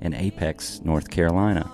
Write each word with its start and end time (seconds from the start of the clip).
in 0.00 0.14
Apex, 0.14 0.80
North 0.84 1.10
Carolina. 1.10 1.70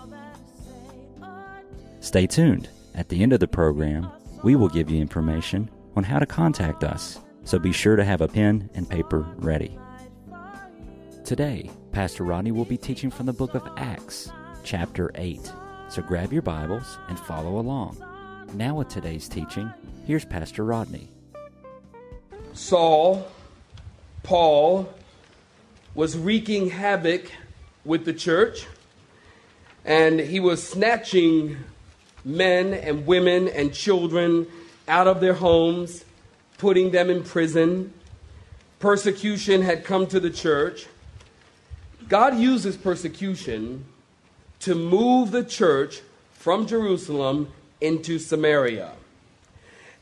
Stay 2.01 2.27
tuned. 2.27 2.69
At 2.95 3.09
the 3.09 3.23
end 3.23 3.33
of 3.33 3.41
the 3.41 3.49
program, 3.49 4.11
we 4.43 4.57
will 4.57 4.69
give 4.69 4.91
you 4.91 5.01
information 5.01 5.71
on 5.97 6.05
how 6.05 6.19
to 6.19 6.27
contact 6.27 6.85
us, 6.85 7.19
so 7.45 7.59
be 7.59 7.73
sure 7.73 7.97
to 7.97 8.05
have 8.05 8.21
a 8.21 8.29
pen 8.29 8.71
and 8.75 8.89
paper 8.89 9.27
ready. 9.37 9.79
Today, 11.25 11.71
Pastor 11.93 12.25
Rodney 12.25 12.53
will 12.53 12.65
be 12.65 12.77
teaching 12.77 13.11
from 13.11 13.27
the 13.27 13.33
book 13.33 13.55
of 13.55 13.69
Acts, 13.77 14.31
chapter 14.63 15.11
8. 15.17 15.53
So 15.89 16.03
grab 16.03 16.33
your 16.33 16.43
Bibles 16.43 16.99
and 17.09 17.19
follow 17.19 17.59
along. 17.59 17.97
Now, 18.55 18.77
with 18.77 18.89
today's 18.89 19.29
teaching, 19.29 19.73
here's 20.07 20.25
Pastor 20.25 20.65
Rodney. 20.65 21.11
Saul, 22.53 23.27
Paul, 24.23 24.89
was 25.95 26.17
wreaking 26.17 26.71
havoc 26.71 27.31
with 27.87 28.05
the 28.05 28.13
church, 28.13 28.67
and 29.85 30.19
he 30.19 30.41
was 30.41 30.63
snatching 30.67 31.57
men 32.25 32.75
and 32.75 33.07
women 33.07 33.49
and 33.49 33.73
children 33.73 34.47
out 34.89 35.07
of 35.07 35.21
their 35.21 35.35
homes, 35.35 36.05
putting 36.59 36.91
them 36.91 37.09
in 37.09 37.23
prison. 37.23 37.93
Persecution 38.81 39.63
had 39.63 39.85
come 39.85 40.07
to 40.09 40.19
the 40.19 40.31
church. 40.31 40.87
God 42.09 42.37
uses 42.37 42.77
persecution 42.77 43.85
to 44.61 44.75
move 44.75 45.31
the 45.31 45.45
church 45.45 46.03
from 46.33 46.67
Jerusalem 46.67 47.53
into 47.81 48.19
Samaria. 48.19 48.93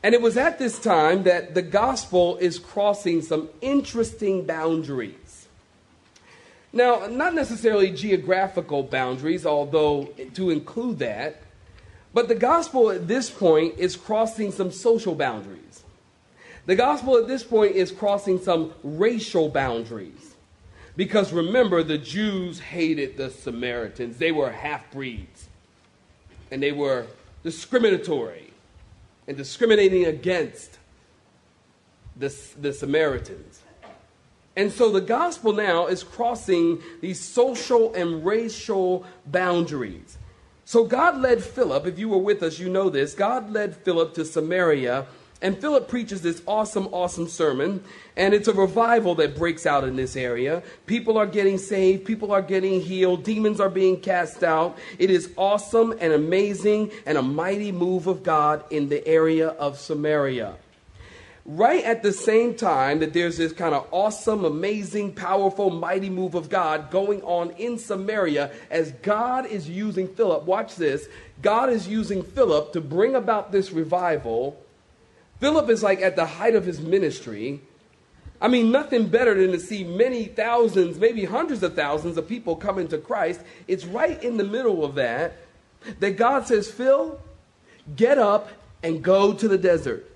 And 0.01 0.13
it 0.13 0.21
was 0.21 0.37
at 0.37 0.59
this 0.59 0.79
time 0.79 1.23
that 1.23 1.55
the 1.55 1.61
gospel 1.61 2.37
is 2.37 2.59
crossing 2.59 3.21
some 3.21 3.49
interesting 3.61 4.45
boundaries. 4.45 5.24
Now, 6.75 7.07
not 7.07 7.33
necessarily 7.33 7.89
geographical 7.91 8.83
boundaries, 8.83 9.45
although 9.45 10.09
to 10.33 10.49
include 10.49 10.99
that, 10.99 11.41
but 12.13 12.27
the 12.27 12.35
gospel 12.35 12.91
at 12.91 13.07
this 13.07 13.29
point 13.29 13.79
is 13.79 13.95
crossing 13.95 14.51
some 14.51 14.71
social 14.71 15.15
boundaries. 15.15 15.83
The 16.65 16.75
gospel 16.75 17.17
at 17.17 17.29
this 17.29 17.43
point 17.43 17.75
is 17.77 17.93
crossing 17.93 18.41
some 18.41 18.73
racial 18.83 19.47
boundaries. 19.47 20.35
Because 20.97 21.31
remember, 21.31 21.81
the 21.81 21.97
Jews 21.97 22.59
hated 22.59 23.15
the 23.15 23.29
Samaritans. 23.29 24.17
They 24.17 24.33
were 24.33 24.51
half 24.51 24.91
breeds. 24.91 25.47
And 26.51 26.61
they 26.61 26.73
were 26.73 27.07
discriminatory 27.43 28.51
and 29.27 29.37
discriminating 29.37 30.05
against 30.05 30.77
the, 32.17 32.35
the 32.59 32.73
Samaritans. 32.73 33.61
And 34.55 34.71
so 34.71 34.89
the 34.89 35.01
gospel 35.01 35.51
now 35.53 35.87
is 35.87 36.03
crossing 36.03 36.81
these 37.01 37.19
social 37.19 37.93
and 37.93 38.25
racial 38.25 39.05
boundaries. 39.25 40.17
So 40.63 40.85
God 40.85 41.17
led 41.17 41.43
Philip, 41.43 41.85
if 41.85 41.99
you 41.99 42.09
were 42.09 42.17
with 42.17 42.41
us, 42.41 42.57
you 42.57 42.69
know 42.69 42.89
this. 42.89 43.13
God 43.13 43.51
led 43.51 43.75
Philip 43.75 44.13
to 44.15 44.25
Samaria, 44.25 45.05
and 45.41 45.59
Philip 45.59 45.87
preaches 45.87 46.21
this 46.21 46.41
awesome, 46.47 46.87
awesome 46.87 47.27
sermon. 47.27 47.83
And 48.15 48.33
it's 48.33 48.47
a 48.47 48.53
revival 48.53 49.13
that 49.15 49.35
breaks 49.35 49.65
out 49.65 49.83
in 49.83 49.95
this 49.95 50.15
area. 50.15 50.63
People 50.87 51.17
are 51.17 51.27
getting 51.27 51.57
saved, 51.57 52.05
people 52.05 52.31
are 52.31 52.41
getting 52.41 52.81
healed, 52.81 53.23
demons 53.23 53.59
are 53.59 53.69
being 53.69 53.99
cast 53.99 54.43
out. 54.43 54.77
It 54.97 55.11
is 55.11 55.31
awesome 55.37 55.93
and 55.99 56.13
amazing 56.13 56.91
and 57.05 57.17
a 57.17 57.21
mighty 57.21 57.71
move 57.71 58.07
of 58.07 58.23
God 58.23 58.63
in 58.71 58.89
the 58.89 59.05
area 59.05 59.49
of 59.49 59.77
Samaria 59.77 60.55
right 61.45 61.83
at 61.83 62.01
the 62.01 62.11
same 62.11 62.55
time 62.55 62.99
that 62.99 63.13
there's 63.13 63.37
this 63.37 63.53
kind 63.53 63.75
of 63.75 63.87
awesome, 63.91 64.43
amazing, 64.45 65.13
powerful, 65.13 65.69
mighty 65.69 66.09
move 66.09 66.33
of 66.33 66.49
God 66.49 66.89
going 66.89 67.21
on 67.21 67.51
in 67.51 67.77
Samaria 67.77 68.51
as 68.71 68.91
God 69.03 69.45
is 69.45 69.69
using 69.69 70.07
Philip. 70.07 70.43
Watch 70.45 70.75
this. 70.75 71.07
God 71.41 71.69
is 71.69 71.87
using 71.87 72.23
Philip 72.23 72.73
to 72.73 72.81
bring 72.81 73.15
about 73.15 73.51
this 73.51 73.71
revival. 73.71 74.59
Philip 75.39 75.69
is 75.69 75.83
like 75.83 76.01
at 76.01 76.15
the 76.15 76.25
height 76.25 76.55
of 76.55 76.65
his 76.65 76.81
ministry. 76.81 77.61
I 78.41 78.47
mean, 78.47 78.71
nothing 78.71 79.07
better 79.07 79.35
than 79.35 79.51
to 79.51 79.59
see 79.59 79.83
many 79.83 80.25
thousands, 80.25 80.97
maybe 80.97 81.25
hundreds 81.25 81.61
of 81.61 81.75
thousands 81.75 82.17
of 82.17 82.27
people 82.27 82.55
coming 82.55 82.87
to 82.87 82.97
Christ. 82.97 83.41
It's 83.67 83.85
right 83.85 84.21
in 84.23 84.37
the 84.37 84.43
middle 84.43 84.83
of 84.83 84.95
that 84.95 85.37
that 85.99 86.17
God 86.17 86.47
says, 86.47 86.69
Phil, 86.69 87.19
get 87.95 88.17
up 88.17 88.49
and 88.81 89.03
go 89.03 89.33
to 89.33 89.47
the 89.47 89.57
desert. 89.57 90.11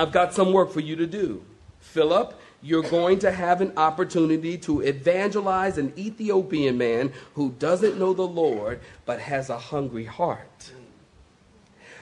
I've 0.00 0.12
got 0.12 0.32
some 0.32 0.54
work 0.54 0.70
for 0.70 0.80
you 0.80 0.96
to 0.96 1.06
do. 1.06 1.44
Philip, 1.80 2.32
you're 2.62 2.82
going 2.82 3.18
to 3.18 3.30
have 3.30 3.60
an 3.60 3.74
opportunity 3.76 4.56
to 4.56 4.80
evangelize 4.80 5.76
an 5.76 5.92
Ethiopian 5.98 6.78
man 6.78 7.12
who 7.34 7.50
doesn't 7.58 7.98
know 7.98 8.14
the 8.14 8.26
Lord 8.26 8.80
but 9.04 9.20
has 9.20 9.50
a 9.50 9.58
hungry 9.58 10.06
heart. 10.06 10.72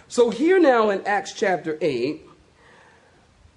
So, 0.06 0.30
here 0.30 0.60
now 0.60 0.90
in 0.90 1.04
Acts 1.08 1.32
chapter 1.32 1.76
8, 1.80 2.24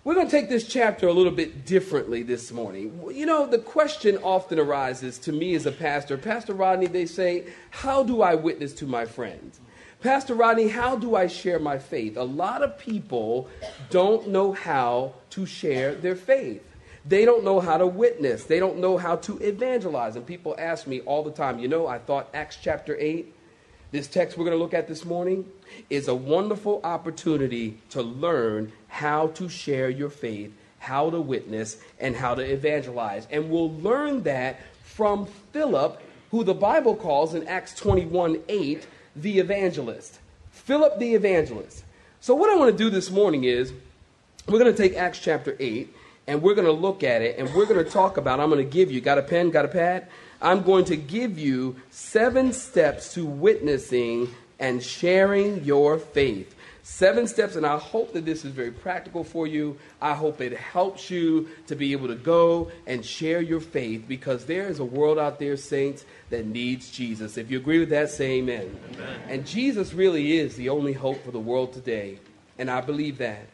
we're 0.04 0.16
going 0.16 0.26
to 0.26 0.32
take 0.32 0.50
this 0.50 0.68
chapter 0.68 1.08
a 1.08 1.14
little 1.14 1.32
bit 1.32 1.64
differently 1.64 2.24
this 2.24 2.52
morning. 2.52 3.00
You 3.14 3.28
know, 3.28 3.46
the 3.46 3.60
question 3.60 4.18
often 4.24 4.58
arises 4.58 5.20
to 5.20 5.32
me 5.32 5.54
as 5.54 5.68
a 5.68 5.72
pastor 5.72 6.18
Pastor 6.18 6.56
Rodney, 6.56 6.88
they 6.88 7.06
say, 7.06 7.46
How 7.70 8.02
do 8.02 8.24
I 8.24 8.34
witness 8.34 8.74
to 8.74 8.88
my 8.88 9.06
friends? 9.06 9.60
Pastor 10.02 10.34
Rodney, 10.34 10.68
how 10.68 10.96
do 10.96 11.16
I 11.16 11.28
share 11.28 11.60
my 11.60 11.78
faith? 11.78 12.18
A 12.18 12.24
lot 12.24 12.64
of 12.64 12.80
people 12.80 13.48
don't 13.92 14.30
know 14.30 14.52
how 14.52 15.14
to 15.30 15.46
share 15.46 15.94
their 15.94 16.16
faith. 16.16 16.64
They 17.06 17.24
don't 17.24 17.44
know 17.44 17.60
how 17.60 17.78
to 17.78 17.86
witness. 17.86 18.46
They 18.46 18.60
don't 18.60 18.80
know 18.80 18.98
how 18.98 19.18
to 19.18 19.38
evangelize. 19.38 20.16
And 20.16 20.26
people 20.26 20.56
ask 20.58 20.88
me 20.88 21.02
all 21.02 21.24
the 21.24 21.32
time, 21.32 21.60
you 21.60 21.68
know, 21.68 21.86
I 21.86 22.00
thought 22.00 22.30
Acts 22.34 22.58
chapter 22.60 22.98
8, 23.00 23.32
this 23.92 24.08
text 24.08 24.40
we're 24.40 24.46
going 24.46 24.58
to 24.58 24.64
look 24.64 24.74
at 24.74 24.88
this 24.88 25.06
morning, 25.06 25.46
is 25.92 26.08
a 26.08 26.16
wonderful 26.16 26.82
opportunity 26.84 27.78
to 27.92 28.02
learn 28.02 28.72
how 28.88 29.28
to 29.28 29.48
share 29.50 29.90
your 29.90 30.10
faith, 30.10 30.52
how 30.80 31.12
to 31.12 31.22
witness, 31.22 31.78
and 32.00 32.16
how 32.16 32.34
to 32.34 32.42
evangelize. 32.42 33.28
And 33.30 33.52
we'll 33.52 33.74
learn 33.76 34.24
that 34.24 34.62
from 34.84 35.28
Philip, 35.54 36.02
who 36.32 36.44
the 36.44 36.56
Bible 36.56 36.96
calls 36.96 37.36
in 37.36 37.48
Acts 37.48 37.76
21 37.76 38.40
8 38.48 38.88
the 39.16 39.40
evangelist. 39.40 40.20
Philip 40.52 41.00
the 41.00 41.16
evangelist. 41.16 41.84
So, 42.20 42.36
what 42.36 42.50
I 42.50 42.56
want 42.56 42.72
to 42.72 42.78
do 42.78 42.90
this 42.90 43.10
morning 43.10 43.46
is 43.46 43.74
we're 44.48 44.60
going 44.60 44.74
to 44.74 44.78
take 44.78 44.96
Acts 44.96 45.20
chapter 45.20 45.56
8 45.60 45.94
and 46.28 46.42
we're 46.42 46.56
going 46.56 46.66
to 46.66 46.72
look 46.72 47.04
at 47.04 47.22
it 47.22 47.38
and 47.38 47.54
we're 47.56 47.66
going 47.66 47.84
to 47.84 47.90
talk 47.90 48.18
about. 48.18 48.40
I'm 48.40 48.50
going 48.50 48.64
to 48.64 48.72
give 48.72 48.92
you, 48.92 49.02
got 49.02 49.18
a 49.18 49.24
pen, 49.24 49.50
got 49.50 49.66
a 49.66 49.70
pad? 49.70 50.08
I'm 50.42 50.64
going 50.64 50.86
to 50.86 50.96
give 50.96 51.38
you 51.38 51.76
seven 51.90 52.54
steps 52.54 53.14
to 53.14 53.26
witnessing 53.26 54.34
and 54.60 54.82
sharing 54.82 55.64
your 55.64 55.98
faith. 55.98 56.56
Seven 56.84 57.28
steps, 57.28 57.56
and 57.56 57.66
I 57.66 57.78
hope 57.78 58.14
that 58.14 58.26
this 58.26 58.44
is 58.44 58.52
very 58.52 58.72
practical 58.72 59.24
for 59.24 59.46
you. 59.46 59.78
I 60.02 60.14
hope 60.14 60.42
it 60.42 60.58
helps 60.58 61.12
you 61.12 61.48
to 61.68 61.76
be 61.76 61.92
able 61.92 62.08
to 62.08 62.16
go 62.16 62.72
and 62.88 63.06
share 63.06 63.40
your 63.40 63.60
faith 63.60 64.06
because 64.08 64.46
there 64.46 64.68
is 64.68 64.80
a 64.80 64.86
world 64.86 65.20
out 65.20 65.38
there, 65.38 65.58
saints, 65.58 66.06
that 66.32 66.48
needs 66.48 66.90
Jesus. 66.90 67.38
If 67.38 67.52
you 67.52 67.58
agree 67.60 67.80
with 67.80 67.90
that, 67.90 68.10
say 68.10 68.40
amen. 68.40 68.76
amen. 68.94 69.22
And 69.28 69.46
Jesus 69.46 69.94
really 69.94 70.40
is 70.40 70.56
the 70.56 70.70
only 70.70 70.94
hope 70.94 71.24
for 71.24 71.32
the 71.32 71.40
world 71.40 71.74
today. 71.74 72.20
And 72.58 72.70
I 72.70 72.82
believe 72.82 73.20
that. 73.20 73.46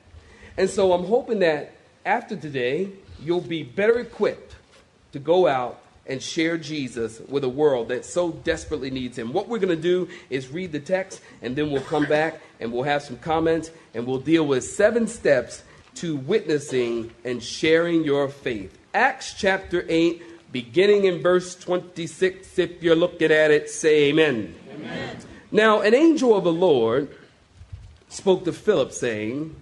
And 0.57 0.69
so 0.69 0.94
I'm 0.94 1.06
hoping 1.06 1.39
that 1.39 1.73
after 2.06 2.38
today, 2.38 2.89
you'll 3.21 3.41
be 3.41 3.63
better 3.63 4.00
equipped 4.00 4.56
to 5.12 5.19
go 5.19 5.47
out 5.47 5.81
and 6.07 6.21
share 6.21 6.57
Jesus 6.57 7.19
with 7.27 7.44
a 7.44 7.50
world 7.50 7.89
that 7.89 8.06
so 8.06 8.31
desperately 8.31 8.89
needs 8.89 9.18
him. 9.18 9.33
What 9.33 9.48
we're 9.48 9.59
going 9.59 9.75
to 9.75 9.81
do 9.81 10.07
is 10.30 10.50
read 10.50 10.71
the 10.71 10.80
text, 10.80 11.21
and 11.42 11.56
then 11.56 11.71
we'll 11.71 11.81
come 11.81 12.06
back 12.06 12.42
and 12.59 12.71
we'll 12.71 12.83
have 12.83 13.04
some 13.04 13.18
comments, 13.18 13.71
and 13.94 14.07
we'll 14.07 14.19
deal 14.19 14.45
with 14.45 14.63
seven 14.63 15.07
steps 15.07 15.63
to 15.95 16.15
witnessing 16.15 17.12
and 17.24 17.42
sharing 17.42 18.04
your 18.04 18.30
faith. 18.30 18.77
Acts 18.94 19.33
chapter 19.33 19.86
8, 19.88 20.51
beginning 20.51 21.06
in 21.06 21.21
verse 21.21 21.56
26. 21.56 22.57
If 22.57 22.81
you're 22.81 22.95
looking 22.95 23.31
at 23.31 23.51
it, 23.51 23.69
say 23.69 24.09
amen. 24.09 24.56
amen. 24.74 25.18
Now, 25.51 25.81
an 25.81 25.94
angel 25.94 26.36
of 26.36 26.44
the 26.44 26.51
Lord 26.51 27.15
spoke 28.09 28.45
to 28.45 28.54
Philip, 28.54 28.92
saying, 28.92 29.56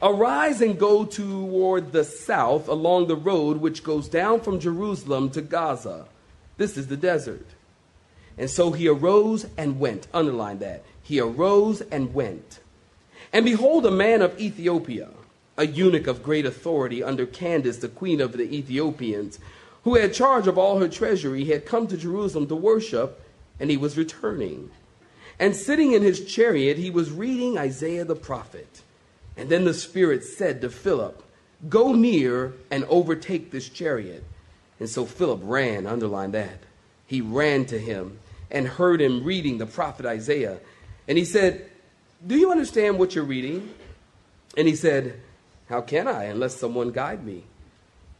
Arise 0.00 0.60
and 0.60 0.78
go 0.78 1.04
toward 1.04 1.90
the 1.90 2.04
south 2.04 2.68
along 2.68 3.08
the 3.08 3.16
road 3.16 3.56
which 3.56 3.82
goes 3.82 4.08
down 4.08 4.40
from 4.40 4.60
Jerusalem 4.60 5.30
to 5.30 5.42
Gaza. 5.42 6.06
This 6.56 6.76
is 6.76 6.86
the 6.86 6.96
desert. 6.96 7.46
And 8.36 8.48
so 8.48 8.70
he 8.70 8.86
arose 8.86 9.46
and 9.56 9.80
went. 9.80 10.06
Underline 10.14 10.60
that. 10.60 10.84
He 11.02 11.18
arose 11.18 11.80
and 11.80 12.14
went. 12.14 12.60
And 13.32 13.44
behold, 13.44 13.84
a 13.86 13.90
man 13.90 14.22
of 14.22 14.38
Ethiopia, 14.40 15.08
a 15.56 15.66
eunuch 15.66 16.06
of 16.06 16.22
great 16.22 16.46
authority 16.46 17.02
under 17.02 17.26
Candace, 17.26 17.78
the 17.78 17.88
queen 17.88 18.20
of 18.20 18.32
the 18.32 18.44
Ethiopians, 18.54 19.40
who 19.82 19.96
had 19.96 20.14
charge 20.14 20.46
of 20.46 20.56
all 20.56 20.78
her 20.78 20.88
treasury, 20.88 21.46
had 21.46 21.66
come 21.66 21.88
to 21.88 21.96
Jerusalem 21.96 22.46
to 22.46 22.54
worship, 22.54 23.20
and 23.58 23.70
he 23.70 23.76
was 23.76 23.98
returning. 23.98 24.70
And 25.40 25.56
sitting 25.56 25.92
in 25.92 26.02
his 26.02 26.24
chariot, 26.24 26.78
he 26.78 26.90
was 26.90 27.10
reading 27.10 27.58
Isaiah 27.58 28.04
the 28.04 28.14
prophet. 28.14 28.82
And 29.38 29.48
then 29.48 29.64
the 29.64 29.72
Spirit 29.72 30.24
said 30.24 30.60
to 30.60 30.68
Philip, 30.68 31.22
Go 31.68 31.92
near 31.92 32.54
and 32.70 32.84
overtake 32.84 33.50
this 33.50 33.68
chariot. 33.68 34.24
And 34.80 34.88
so 34.88 35.06
Philip 35.06 35.40
ran, 35.42 35.86
underline 35.86 36.32
that. 36.32 36.58
He 37.06 37.20
ran 37.20 37.64
to 37.66 37.78
him 37.78 38.18
and 38.50 38.66
heard 38.66 39.00
him 39.00 39.24
reading 39.24 39.58
the 39.58 39.66
prophet 39.66 40.04
Isaiah. 40.06 40.58
And 41.06 41.16
he 41.16 41.24
said, 41.24 41.70
Do 42.26 42.36
you 42.36 42.50
understand 42.50 42.98
what 42.98 43.14
you're 43.14 43.24
reading? 43.24 43.72
And 44.56 44.66
he 44.66 44.74
said, 44.74 45.20
How 45.68 45.82
can 45.82 46.08
I 46.08 46.24
unless 46.24 46.56
someone 46.56 46.90
guide 46.90 47.24
me? 47.24 47.44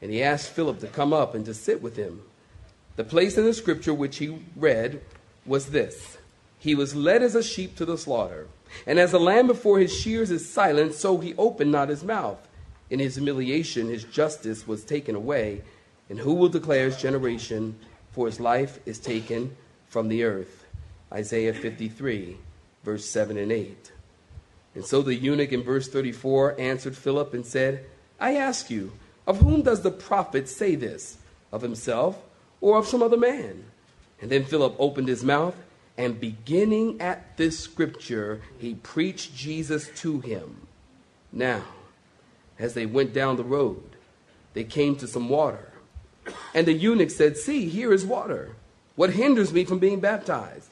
And 0.01 0.13
he 0.13 0.23
asked 0.23 0.51
Philip 0.51 0.79
to 0.81 0.87
come 0.87 1.13
up 1.13 1.35
and 1.35 1.45
to 1.47 1.55
sit 1.55 1.83
with 1.83 1.97
him. 1.97 2.23
The 2.95 3.05
place 3.05 3.37
in 3.37 3.45
the 3.45 3.55
scripture 3.55 3.95
which 3.95 4.19
he 4.19 4.39
read 4.55 5.01
was 5.45 5.71
this 5.71 6.19
He 6.61 6.77
was 6.77 6.95
led 6.95 7.23
as 7.23 7.35
a 7.35 7.43
sheep 7.43 7.77
to 7.77 7.85
the 7.85 7.99
slaughter, 7.99 8.47
and 8.87 8.99
as 8.99 9.13
a 9.13 9.19
lamb 9.19 9.47
before 9.47 9.79
his 9.79 9.95
shears 9.97 10.31
is 10.31 10.51
silent, 10.51 10.95
so 10.95 11.19
he 11.19 11.35
opened 11.37 11.73
not 11.73 11.89
his 11.89 12.05
mouth. 12.05 12.49
In 12.91 12.99
his 12.99 13.17
humiliation, 13.17 13.89
his 13.89 14.05
justice 14.05 14.67
was 14.67 14.85
taken 14.85 15.15
away. 15.15 15.63
And 16.09 16.19
who 16.19 16.35
will 16.35 16.49
declare 16.49 16.87
his 16.87 16.97
generation? 16.97 17.79
For 18.13 18.27
his 18.27 18.41
life 18.41 18.81
is 18.87 18.99
taken 18.99 19.57
from 19.89 20.09
the 20.09 20.25
earth. 20.25 20.65
Isaiah 21.13 21.55
53, 21.55 22.37
verse 22.83 23.05
7 23.05 23.37
and 23.37 23.53
8. 23.53 23.93
And 24.75 24.85
so 24.85 25.03
the 25.03 25.15
eunuch 25.15 25.53
in 25.53 25.63
verse 25.63 25.89
34 25.89 26.61
answered 26.61 26.97
Philip 26.97 27.35
and 27.35 27.45
said, 27.45 27.85
I 28.21 28.37
ask 28.37 28.71
you, 28.71 28.93
of 29.27 29.41
whom 29.41 29.63
does 29.63 29.83
the 29.83 29.91
prophet 29.91 30.49
say 30.49 30.75
this? 30.75 31.19
Of 31.53 31.63
himself 31.63 32.19
or 32.61 32.79
of 32.79 32.87
some 32.87 33.03
other 33.03 33.17
man? 33.17 33.65
And 34.21 34.31
then 34.31 34.45
Philip 34.45 34.75
opened 34.79 35.09
his 35.09 35.23
mouth, 35.23 35.57
and 35.99 36.21
beginning 36.21 37.01
at 37.01 37.37
this 37.37 37.59
scripture, 37.59 38.41
he 38.57 38.75
preached 38.77 39.35
Jesus 39.35 39.91
to 39.97 40.21
him. 40.21 40.69
Now, 41.33 41.65
as 42.57 42.75
they 42.75 42.87
went 42.87 43.13
down 43.13 43.37
the 43.37 43.45
road, 43.45 43.97
they 44.55 44.63
came 44.63 44.95
to 44.97 45.09
some 45.09 45.29
water. 45.29 45.73
And 46.55 46.67
the 46.67 46.73
eunuch 46.73 47.11
said, 47.11 47.37
See, 47.37 47.69
here 47.69 47.93
is 47.93 48.07
water. 48.07 48.55
What 48.95 49.11
hinders 49.11 49.53
me 49.53 49.65
from 49.65 49.81
being 49.81 49.99
baptized? 49.99 50.71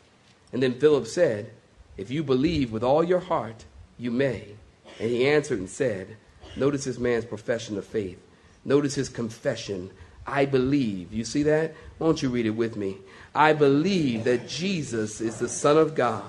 And 0.52 0.62
then 0.62 0.78
Philip 0.78 1.08
said, 1.08 1.50
If 1.96 2.08
you 2.10 2.22
believe 2.22 2.70
with 2.70 2.84
all 2.84 3.02
your 3.02 3.20
heart, 3.20 3.64
you 3.98 4.12
may. 4.12 4.54
And 5.00 5.10
he 5.10 5.26
answered 5.26 5.58
and 5.58 5.68
said, 5.68 6.16
Notice 6.56 6.84
this 6.84 6.98
man's 6.98 7.24
profession 7.24 7.76
of 7.76 7.84
faith. 7.84 8.20
Notice 8.64 8.94
his 8.94 9.08
confession. 9.08 9.90
I 10.24 10.44
believe. 10.44 11.12
You 11.12 11.24
see 11.24 11.42
that? 11.44 11.74
Why 11.98 12.06
don't 12.08 12.22
you 12.22 12.28
read 12.28 12.46
it 12.46 12.50
with 12.50 12.76
me? 12.76 12.98
I 13.34 13.52
believe 13.52 14.24
that 14.24 14.48
Jesus 14.48 15.20
is 15.20 15.38
the 15.38 15.48
Son 15.48 15.76
of 15.76 15.94
God. 15.94 16.24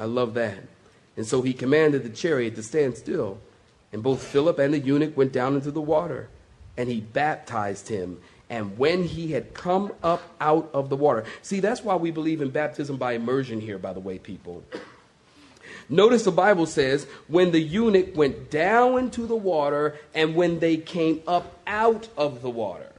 I 0.00 0.04
love 0.04 0.34
that. 0.34 0.58
And 1.16 1.26
so 1.26 1.42
he 1.42 1.52
commanded 1.52 2.02
the 2.02 2.10
chariot 2.10 2.54
to 2.56 2.62
stand 2.62 2.96
still. 2.96 3.38
And 3.92 4.02
both 4.02 4.22
Philip 4.22 4.58
and 4.58 4.72
the 4.72 4.78
eunuch 4.78 5.16
went 5.16 5.32
down 5.32 5.54
into 5.54 5.70
the 5.70 5.80
water, 5.80 6.28
and 6.76 6.88
he 6.88 7.00
baptized 7.00 7.88
him. 7.88 8.20
And 8.48 8.78
when 8.78 9.04
he 9.04 9.32
had 9.32 9.54
come 9.54 9.92
up 10.02 10.22
out 10.40 10.70
of 10.72 10.88
the 10.88 10.96
water, 10.96 11.24
see, 11.42 11.60
that's 11.60 11.82
why 11.82 11.96
we 11.96 12.10
believe 12.10 12.40
in 12.40 12.50
baptism 12.50 12.96
by 12.96 13.12
immersion 13.12 13.60
here, 13.60 13.78
by 13.78 13.92
the 13.92 14.00
way, 14.00 14.18
people. 14.18 14.62
Notice 15.88 16.24
the 16.24 16.30
Bible 16.30 16.66
says, 16.66 17.06
when 17.26 17.50
the 17.50 17.60
eunuch 17.60 18.16
went 18.16 18.50
down 18.50 18.98
into 18.98 19.26
the 19.26 19.36
water 19.36 19.96
and 20.14 20.36
when 20.36 20.60
they 20.60 20.76
came 20.76 21.20
up 21.26 21.58
out 21.66 22.08
of 22.16 22.42
the 22.42 22.50
water. 22.50 22.89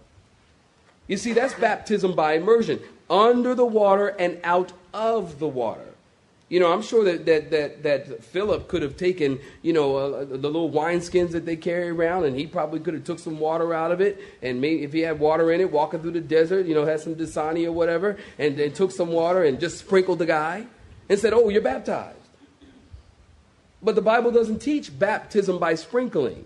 You 1.07 1.17
see, 1.17 1.33
that's 1.33 1.53
baptism 1.55 2.15
by 2.15 2.33
immersion 2.33 2.79
under 3.09 3.53
the 3.53 3.65
water 3.65 4.07
and 4.07 4.39
out 4.43 4.71
of 4.93 5.39
the 5.39 5.47
water. 5.47 5.91
You 6.47 6.59
know, 6.59 6.73
I'm 6.73 6.81
sure 6.81 7.05
that, 7.05 7.25
that, 7.27 7.51
that, 7.51 7.83
that 7.83 8.23
Philip 8.25 8.67
could 8.67 8.81
have 8.81 8.97
taken, 8.97 9.39
you 9.61 9.71
know, 9.71 9.95
uh, 9.95 10.25
the 10.25 10.35
little 10.35 10.69
wineskins 10.69 11.31
that 11.31 11.45
they 11.45 11.55
carry 11.55 11.89
around, 11.89 12.25
and 12.25 12.35
he 12.35 12.45
probably 12.45 12.81
could 12.81 12.93
have 12.93 13.05
took 13.05 13.19
some 13.19 13.39
water 13.39 13.73
out 13.73 13.93
of 13.93 14.01
it, 14.01 14.19
and 14.41 14.59
maybe 14.59 14.83
if 14.83 14.91
he 14.91 14.99
had 14.99 15.17
water 15.17 15.53
in 15.53 15.61
it, 15.61 15.71
walking 15.71 16.01
through 16.01 16.11
the 16.11 16.19
desert, 16.19 16.65
you 16.65 16.75
know, 16.75 16.85
had 16.85 16.99
some 16.99 17.15
Dasani 17.15 17.65
or 17.65 17.71
whatever, 17.71 18.17
and 18.37 18.57
then 18.57 18.73
took 18.73 18.91
some 18.91 19.13
water 19.13 19.45
and 19.45 19.61
just 19.61 19.77
sprinkled 19.77 20.19
the 20.19 20.25
guy 20.25 20.65
and 21.07 21.17
said, 21.17 21.31
oh, 21.31 21.47
you're 21.47 21.61
baptized. 21.61 22.17
But 23.81 23.95
the 23.95 24.01
Bible 24.01 24.31
doesn't 24.31 24.59
teach 24.59 24.97
baptism 24.99 25.57
by 25.57 25.75
sprinkling. 25.75 26.43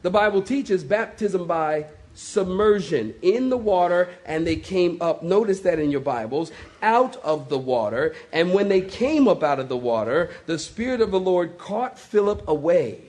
The 0.00 0.10
Bible 0.10 0.40
teaches 0.40 0.82
baptism 0.82 1.46
by 1.46 1.86
submersion 2.16 3.14
in 3.22 3.50
the 3.50 3.56
water, 3.56 4.08
and 4.24 4.46
they 4.46 4.56
came 4.56 4.98
up, 5.00 5.22
notice 5.22 5.60
that 5.60 5.78
in 5.78 5.90
your 5.90 6.00
Bibles, 6.00 6.50
out 6.82 7.16
of 7.16 7.48
the 7.48 7.58
water. 7.58 8.14
And 8.32 8.52
when 8.52 8.68
they 8.68 8.80
came 8.80 9.28
up 9.28 9.42
out 9.42 9.60
of 9.60 9.68
the 9.68 9.76
water, 9.76 10.30
the 10.46 10.58
Spirit 10.58 11.00
of 11.00 11.10
the 11.10 11.20
Lord 11.20 11.58
caught 11.58 11.98
Philip 11.98 12.46
away, 12.48 13.02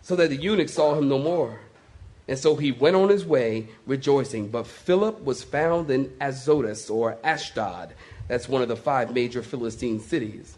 so 0.00 0.16
that 0.16 0.30
the 0.30 0.36
eunuch 0.36 0.68
saw 0.68 0.94
him 0.94 1.08
no 1.08 1.18
more. 1.18 1.60
And 2.28 2.38
so 2.38 2.56
he 2.56 2.72
went 2.72 2.96
on 2.96 3.08
his 3.08 3.26
way 3.26 3.68
rejoicing. 3.86 4.48
But 4.48 4.66
Philip 4.66 5.24
was 5.24 5.42
found 5.42 5.90
in 5.90 6.12
Azotus 6.20 6.88
or 6.88 7.18
Ashdod. 7.22 7.94
That's 8.28 8.48
one 8.48 8.62
of 8.62 8.68
the 8.68 8.76
five 8.76 9.12
major 9.12 9.42
Philistine 9.42 10.00
cities. 10.00 10.56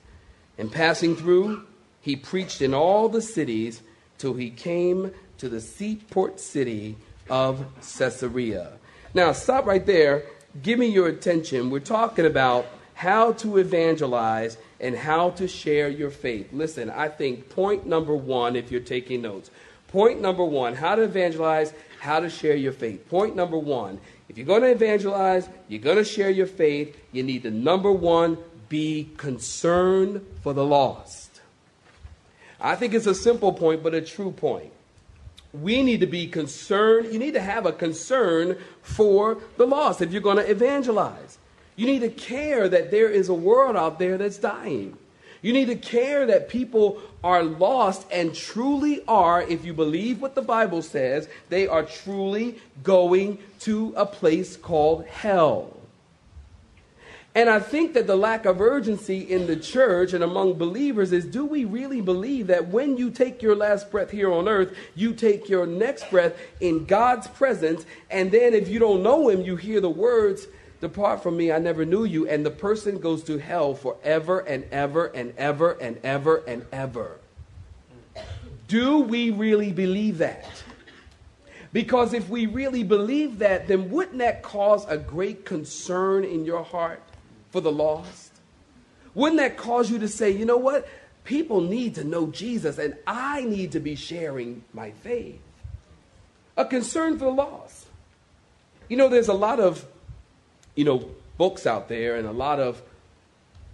And 0.58 0.70
passing 0.70 1.16
through, 1.16 1.66
he 2.00 2.16
preached 2.16 2.62
in 2.62 2.74
all 2.74 3.08
the 3.08 3.22
cities 3.22 3.82
till 4.18 4.34
he 4.34 4.50
came 4.50 5.12
to 5.38 5.48
the 5.48 5.60
seaport 5.60 6.38
city 6.38 6.96
of 7.28 7.64
Caesarea. 7.98 8.72
Now, 9.14 9.32
stop 9.32 9.66
right 9.66 9.84
there. 9.84 10.24
Give 10.62 10.78
me 10.78 10.86
your 10.86 11.08
attention. 11.08 11.70
We're 11.70 11.80
talking 11.80 12.26
about 12.26 12.66
how 12.94 13.32
to 13.32 13.58
evangelize 13.58 14.56
and 14.80 14.96
how 14.96 15.30
to 15.30 15.48
share 15.48 15.88
your 15.88 16.10
faith. 16.10 16.52
Listen, 16.52 16.90
I 16.90 17.08
think 17.08 17.48
point 17.48 17.86
number 17.86 18.14
one, 18.14 18.56
if 18.56 18.70
you're 18.70 18.80
taking 18.80 19.22
notes, 19.22 19.50
point 19.88 20.20
number 20.20 20.44
one, 20.44 20.74
how 20.74 20.94
to 20.94 21.02
evangelize, 21.02 21.72
how 22.00 22.20
to 22.20 22.28
share 22.28 22.56
your 22.56 22.72
faith. 22.72 23.08
Point 23.08 23.34
number 23.34 23.58
one, 23.58 24.00
if 24.28 24.36
you're 24.38 24.46
going 24.46 24.62
to 24.62 24.70
evangelize, 24.70 25.48
you're 25.68 25.80
going 25.80 25.96
to 25.96 26.04
share 26.04 26.30
your 26.30 26.46
faith, 26.46 26.96
you 27.12 27.22
need 27.22 27.42
to, 27.42 27.50
number 27.50 27.90
one, 27.90 28.38
be 28.68 29.10
concerned 29.16 30.24
for 30.42 30.52
the 30.52 30.64
lost. 30.64 31.40
I 32.60 32.76
think 32.76 32.94
it's 32.94 33.06
a 33.06 33.14
simple 33.14 33.52
point, 33.52 33.82
but 33.82 33.94
a 33.94 34.00
true 34.00 34.30
point 34.30 34.72
we 35.60 35.82
need 35.82 36.00
to 36.00 36.06
be 36.06 36.26
concerned. 36.26 37.12
You 37.12 37.18
need 37.18 37.34
to 37.34 37.40
have 37.40 37.64
a 37.64 37.72
concern 37.72 38.58
for 38.82 39.38
the 39.56 39.66
lost 39.66 40.00
if 40.00 40.12
you're 40.12 40.20
going 40.20 40.36
to 40.36 40.50
evangelize. 40.50 41.38
You 41.76 41.86
need 41.86 42.00
to 42.00 42.10
care 42.10 42.68
that 42.68 42.90
there 42.90 43.08
is 43.08 43.28
a 43.28 43.34
world 43.34 43.76
out 43.76 43.98
there 43.98 44.18
that's 44.18 44.38
dying. 44.38 44.96
You 45.42 45.52
need 45.52 45.66
to 45.66 45.76
care 45.76 46.26
that 46.26 46.48
people 46.48 47.02
are 47.22 47.42
lost 47.42 48.06
and 48.10 48.34
truly 48.34 49.02
are, 49.06 49.42
if 49.42 49.64
you 49.64 49.74
believe 49.74 50.22
what 50.22 50.34
the 50.34 50.42
Bible 50.42 50.80
says, 50.80 51.28
they 51.50 51.66
are 51.66 51.82
truly 51.82 52.58
going 52.82 53.38
to 53.60 53.92
a 53.96 54.06
place 54.06 54.56
called 54.56 55.04
hell. 55.04 55.73
And 57.36 57.50
I 57.50 57.58
think 57.58 57.94
that 57.94 58.06
the 58.06 58.16
lack 58.16 58.44
of 58.44 58.60
urgency 58.60 59.18
in 59.18 59.48
the 59.48 59.56
church 59.56 60.12
and 60.12 60.22
among 60.22 60.54
believers 60.54 61.12
is 61.12 61.24
do 61.24 61.44
we 61.44 61.64
really 61.64 62.00
believe 62.00 62.46
that 62.46 62.68
when 62.68 62.96
you 62.96 63.10
take 63.10 63.42
your 63.42 63.56
last 63.56 63.90
breath 63.90 64.12
here 64.12 64.32
on 64.32 64.46
earth, 64.46 64.76
you 64.94 65.12
take 65.12 65.48
your 65.48 65.66
next 65.66 66.08
breath 66.10 66.36
in 66.60 66.84
God's 66.84 67.26
presence, 67.26 67.86
and 68.08 68.30
then 68.30 68.54
if 68.54 68.68
you 68.68 68.78
don't 68.78 69.02
know 69.02 69.28
Him, 69.28 69.40
you 69.40 69.56
hear 69.56 69.80
the 69.80 69.90
words, 69.90 70.46
Depart 70.80 71.22
from 71.22 71.36
me, 71.36 71.50
I 71.50 71.58
never 71.58 71.84
knew 71.84 72.04
you, 72.04 72.28
and 72.28 72.44
the 72.44 72.50
person 72.50 72.98
goes 72.98 73.24
to 73.24 73.38
hell 73.38 73.74
forever 73.74 74.40
and 74.40 74.64
ever 74.70 75.06
and 75.06 75.32
ever 75.38 75.72
and 75.80 75.98
ever 76.04 76.44
and 76.46 76.66
ever. 76.72 77.18
Do 78.68 79.00
we 79.00 79.30
really 79.30 79.72
believe 79.72 80.18
that? 80.18 80.46
Because 81.72 82.12
if 82.12 82.28
we 82.28 82.46
really 82.46 82.84
believe 82.84 83.38
that, 83.38 83.66
then 83.66 83.90
wouldn't 83.90 84.18
that 84.18 84.42
cause 84.42 84.84
a 84.86 84.96
great 84.96 85.44
concern 85.44 86.22
in 86.22 86.44
your 86.44 86.62
heart? 86.62 87.00
For 87.54 87.60
the 87.60 87.70
lost? 87.70 88.32
Wouldn't 89.14 89.38
that 89.38 89.56
cause 89.56 89.88
you 89.88 90.00
to 90.00 90.08
say, 90.08 90.32
you 90.32 90.44
know 90.44 90.56
what? 90.56 90.88
People 91.22 91.60
need 91.60 91.94
to 91.94 92.02
know 92.02 92.26
Jesus, 92.26 92.78
and 92.78 92.96
I 93.06 93.44
need 93.44 93.70
to 93.72 93.80
be 93.80 93.94
sharing 93.94 94.64
my 94.72 94.90
faith. 94.90 95.38
A 96.56 96.64
concern 96.64 97.16
for 97.16 97.26
the 97.26 97.30
lost. 97.30 97.86
You 98.88 98.96
know, 98.96 99.08
there's 99.08 99.28
a 99.28 99.34
lot 99.34 99.60
of, 99.60 99.86
you 100.74 100.84
know, 100.84 101.08
books 101.38 101.64
out 101.64 101.88
there 101.88 102.16
and 102.16 102.26
a 102.26 102.32
lot 102.32 102.58
of 102.58 102.82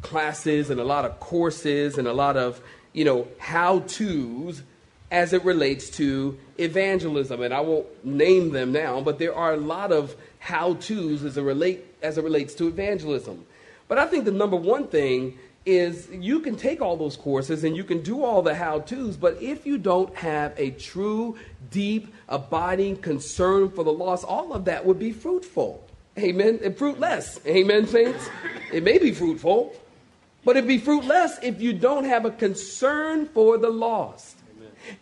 classes 0.02 0.68
and 0.68 0.78
a 0.78 0.84
lot 0.84 1.06
of 1.06 1.18
courses 1.18 1.96
and 1.96 2.06
a 2.06 2.12
lot 2.12 2.37
of, 2.37 2.60
you 2.92 3.06
know, 3.06 3.28
how 3.38 3.78
to's 3.80 4.62
as 5.10 5.32
it 5.32 5.42
relates 5.42 5.88
to 5.88 6.38
evangelism. 6.58 7.40
And 7.40 7.54
I 7.54 7.60
won't 7.60 7.87
name 8.04 8.50
them 8.50 8.72
now, 8.72 9.00
but 9.00 9.18
there 9.18 9.34
are 9.34 9.54
a 9.54 9.56
lot 9.56 9.90
of 9.90 10.14
how 10.38 10.75
to's 10.75 11.25
as 11.25 11.38
it, 11.38 11.42
relate, 11.42 11.82
as 12.02 12.18
it 12.18 12.25
relates 12.25 12.52
to 12.56 12.68
evangelism. 12.68 13.46
But 13.90 13.99
I 13.99 14.06
think 14.06 14.25
the 14.25 14.30
number 14.30 14.56
one 14.56 14.87
thing 14.87 15.37
is 15.66 16.09
you 16.12 16.38
can 16.38 16.54
take 16.54 16.80
all 16.80 16.97
those 16.97 17.16
courses 17.16 17.64
and 17.64 17.76
you 17.76 17.82
can 17.82 18.02
do 18.02 18.23
all 18.23 18.40
the 18.40 18.54
how 18.54 18.78
to's, 18.78 19.16
but 19.16 19.42
if 19.42 19.66
you 19.66 19.78
don't 19.78 20.14
have 20.14 20.54
a 20.56 20.70
true, 20.70 21.37
deep, 21.73 22.14
abiding 22.28 22.99
concern 22.99 23.68
for 23.68 23.82
the 23.82 23.92
lost, 23.92 24.25
all 24.25 24.52
of 24.52 24.64
that 24.66 24.87
would 24.87 25.00
be 25.00 25.11
fruitful. 25.11 25.85
Amen. 26.16 26.61
And 26.62 26.78
fruitless. 26.78 27.40
Amen, 27.44 27.88
saints? 27.88 28.28
It 28.73 28.85
may 28.85 28.99
be 28.99 29.11
fruitful, 29.11 29.75
but 30.44 30.56
it'd 30.56 30.68
be 30.68 30.78
fruitless 30.78 31.40
if 31.42 31.61
you 31.61 31.73
don't 31.73 32.04
have 32.04 32.25
a 32.25 32.30
concern 32.30 33.26
for 33.26 33.59
the 33.59 33.70
lost. 33.70 34.37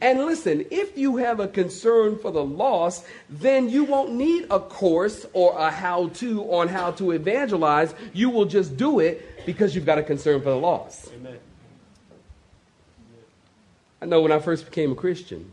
And 0.01 0.21
listen, 0.21 0.67
if 0.71 0.97
you 0.97 1.17
have 1.17 1.41
a 1.41 1.49
concern 1.49 2.19
for 2.19 2.31
the 2.31 2.45
lost, 2.45 3.05
then 3.29 3.69
you 3.69 3.85
won't 3.85 4.13
need 4.13 4.47
a 4.51 4.61
course 4.61 5.27
or 5.33 5.57
a 5.59 5.71
how 5.71 6.09
to 6.09 6.43
on 6.53 6.69
how 6.69 6.93
to 6.93 7.13
evangelize. 7.13 7.95
You 8.13 8.31
will 8.31 8.45
just 8.45 8.77
do 8.77 9.01
it 9.01 9.47
because 9.47 9.75
you've 9.75 9.87
got 9.87 9.99
a 9.99 10.03
concern 10.03 10.41
for 10.41 10.51
the 10.51 10.57
lost. 10.57 11.11
Amen. 11.15 11.39
I 14.01 14.07
know 14.07 14.21
when 14.21 14.33
I 14.33 14.39
first 14.39 14.65
became 14.65 14.93
a 14.93 14.95
Christian, 14.95 15.51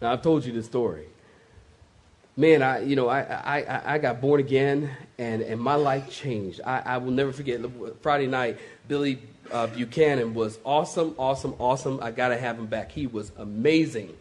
now 0.00 0.12
I've 0.12 0.22
told 0.22 0.44
you 0.44 0.52
this 0.52 0.66
story. 0.66 1.06
Man, 2.36 2.62
I 2.62 2.82
you 2.82 2.96
know 2.96 3.08
I 3.08 3.20
I, 3.20 3.94
I 3.94 3.98
got 3.98 4.20
born 4.20 4.40
again 4.40 4.90
and, 5.18 5.42
and 5.42 5.60
my 5.60 5.74
life 5.74 6.08
changed. 6.08 6.60
I, 6.64 6.82
I 6.84 6.98
will 6.98 7.10
never 7.10 7.32
forget 7.32 7.60
Friday 8.00 8.28
night, 8.28 8.58
Billy 8.86 9.20
uh, 9.52 9.66
Buchanan 9.68 10.34
was 10.34 10.58
awesome, 10.64 11.14
awesome, 11.18 11.54
awesome. 11.58 11.98
I 12.02 12.10
got 12.10 12.28
to 12.28 12.36
have 12.36 12.58
him 12.58 12.66
back. 12.66 12.92
He 12.92 13.06
was 13.06 13.32
amazing. 13.36 14.16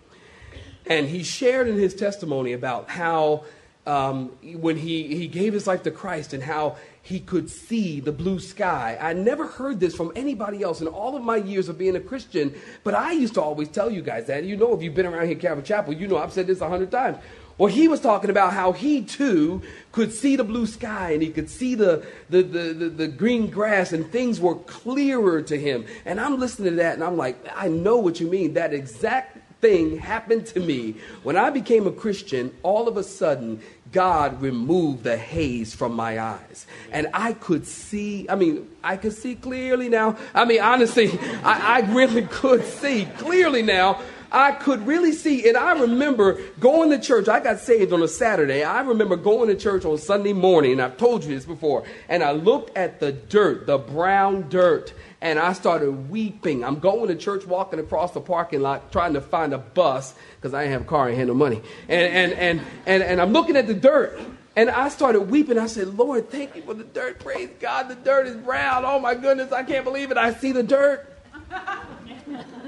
And 0.86 1.08
he 1.08 1.24
shared 1.24 1.68
in 1.68 1.76
his 1.76 1.94
testimony 1.94 2.54
about 2.54 2.90
how 2.90 3.44
um, 3.86 4.30
when 4.44 4.78
he, 4.78 5.16
he 5.16 5.28
gave 5.28 5.54
his 5.54 5.66
life 5.66 5.84
to 5.84 5.92
Christ 5.92 6.34
and 6.34 6.44
how 6.44 6.78
he 7.02 7.22
could 7.22 7.50
see 7.50 8.02
the 8.02 8.12
blue 8.12 8.40
sky. 8.40 8.98
I 9.00 9.14
never 9.14 9.48
heard 9.48 9.80
this 9.80 9.96
from 9.96 10.12
anybody 10.16 10.62
else 10.62 10.82
in 10.82 10.88
all 10.88 11.16
of 11.16 11.24
my 11.24 11.38
years 11.38 11.70
of 11.70 11.78
being 11.78 11.96
a 11.96 12.02
Christian, 12.02 12.54
but 12.84 12.94
I 12.94 13.14
used 13.14 13.36
to 13.36 13.42
always 13.42 13.70
tell 13.70 13.90
you 13.90 14.02
guys 14.02 14.28
that. 14.28 14.44
You 14.44 14.58
know, 14.58 14.76
if 14.76 14.82
you've 14.82 14.94
been 14.94 15.06
around 15.06 15.28
here 15.28 15.36
Calvary 15.36 15.64
Chapel, 15.64 15.94
you 15.94 16.08
know 16.08 16.18
I've 16.18 16.34
said 16.34 16.48
this 16.48 16.60
a 16.60 16.68
hundred 16.68 16.92
times. 16.92 17.18
Well, 17.58 17.72
he 17.72 17.88
was 17.88 18.00
talking 18.00 18.30
about 18.30 18.54
how 18.54 18.72
he 18.72 19.02
too 19.02 19.64
could 19.92 20.14
see 20.14 20.36
the 20.36 20.44
blue 20.44 20.68
sky 20.68 21.12
and 21.12 21.24
he 21.24 21.30
could 21.32 21.50
see 21.50 21.74
the, 21.74 22.06
the, 22.30 22.44
the, 22.44 22.74
the, 22.74 22.90
the, 22.90 23.08
green 23.08 23.50
grass 23.50 23.94
and 23.94 24.12
things 24.12 24.40
were 24.40 24.56
clearer 24.56 25.42
to 25.42 25.58
him. 25.58 25.86
And 26.06 26.20
I'm 26.20 26.40
listening 26.40 26.72
to 26.72 26.76
that 26.78 26.94
and 26.94 27.04
I'm 27.04 27.18
like, 27.18 27.36
I 27.56 27.68
know 27.68 27.98
what 27.98 28.20
you 28.20 28.28
mean. 28.28 28.54
That 28.54 28.74
exact 28.74 29.40
thing 29.60 29.98
happened 29.98 30.46
to 30.48 30.60
me. 30.60 30.96
When 31.24 31.36
I 31.36 31.50
became 31.50 31.88
a 31.88 31.92
Christian, 31.92 32.56
all 32.62 32.88
of 32.88 32.96
a 32.96 33.04
sudden, 33.04 33.60
God 33.92 34.40
removed 34.42 35.04
the 35.04 35.18
haze 35.18 35.74
from 35.74 35.94
my 35.94 36.20
eyes. 36.20 36.68
And 36.92 37.08
I 37.14 37.34
could 37.34 37.66
see, 37.66 38.30
I 38.30 38.36
mean, 38.36 38.70
I 38.84 38.98
could 38.98 39.14
see 39.14 39.34
clearly 39.34 39.90
now. 39.90 40.18
I 40.36 40.46
mean, 40.46 40.62
honestly, 40.62 41.18
I, 41.44 41.82
I 41.82 41.92
really 41.92 42.24
could 42.28 42.64
see 42.64 43.06
clearly 43.18 43.64
now 43.64 44.02
I 44.32 44.52
could 44.52 44.86
really 44.86 45.14
see, 45.14 45.48
and 45.48 45.58
I 45.58 45.80
remember 45.80 46.42
going 46.60 46.90
to 46.92 47.00
church. 47.00 47.28
I 47.28 47.40
got 47.40 47.60
saved 47.60 47.94
on 47.94 48.02
a 48.02 48.08
Saturday. 48.08 48.64
I 48.64 48.82
remember 48.82 49.16
going 49.16 49.48
to 49.50 49.56
church 49.56 49.86
on 49.86 49.98
Sunday 49.98 50.34
morning, 50.34 50.74
and 50.74 50.82
I've 50.82 50.98
told 50.98 51.24
you 51.24 51.34
this 51.34 51.46
before. 51.46 51.86
And 52.10 52.24
I 52.24 52.32
looked 52.32 52.76
at 52.78 53.00
the 53.00 53.12
dirt, 53.12 53.68
the 53.68 53.78
brown 53.78 54.50
dirt, 54.50 54.94
and 55.22 55.40
I 55.40 55.54
started 55.54 56.10
weeping. 56.10 56.64
I'm 56.64 56.80
going 56.80 57.08
to 57.08 57.16
church, 57.16 57.46
walking 57.46 57.80
across 57.80 58.12
the 58.12 58.22
parking 58.22 58.62
lot, 58.62 58.92
trying 58.92 59.14
to 59.14 59.22
find 59.22 59.54
a 59.54 59.58
bus 59.58 60.14
because 60.36 60.54
I 60.54 60.64
didn't 60.64 60.74
have 60.74 60.82
a 60.82 60.86
car, 60.86 61.10
had 61.10 61.28
no 61.28 61.34
money. 61.34 61.62
And, 61.88 62.32
and, 62.32 62.34
and, 62.34 62.62
and, 62.86 63.04
and 63.04 63.22
I'm 63.22 63.34
looking 63.34 63.56
at 63.56 63.68
the 63.68 63.74
dirt. 63.74 64.20
And 64.56 64.72
I 64.72 64.90
started 64.90 65.22
weeping. 65.22 65.60
I 65.60 65.68
said, 65.68 65.90
Lord, 65.90 66.32
thank 66.32 66.56
you 66.56 66.64
for 66.64 66.74
the 66.74 66.84
dirt. 66.84 67.20
Praise 67.20 67.52
God. 67.60 67.90
The 67.90 67.96
dirt 67.96 68.26
is 68.26 68.36
brown. 68.36 68.86
Oh 68.86 68.98
my 68.98 69.14
goodness. 69.14 69.52
I 69.52 69.62
can't 69.62 69.86
believe 69.86 70.10
it. 70.10 70.18
I 70.18 70.34
see 70.34 70.52
the 70.52 70.64
dirt. 70.64 71.14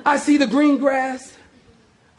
I 0.05 0.17
see 0.17 0.37
the 0.37 0.45
green 0.45 0.77
grass. 0.77 1.35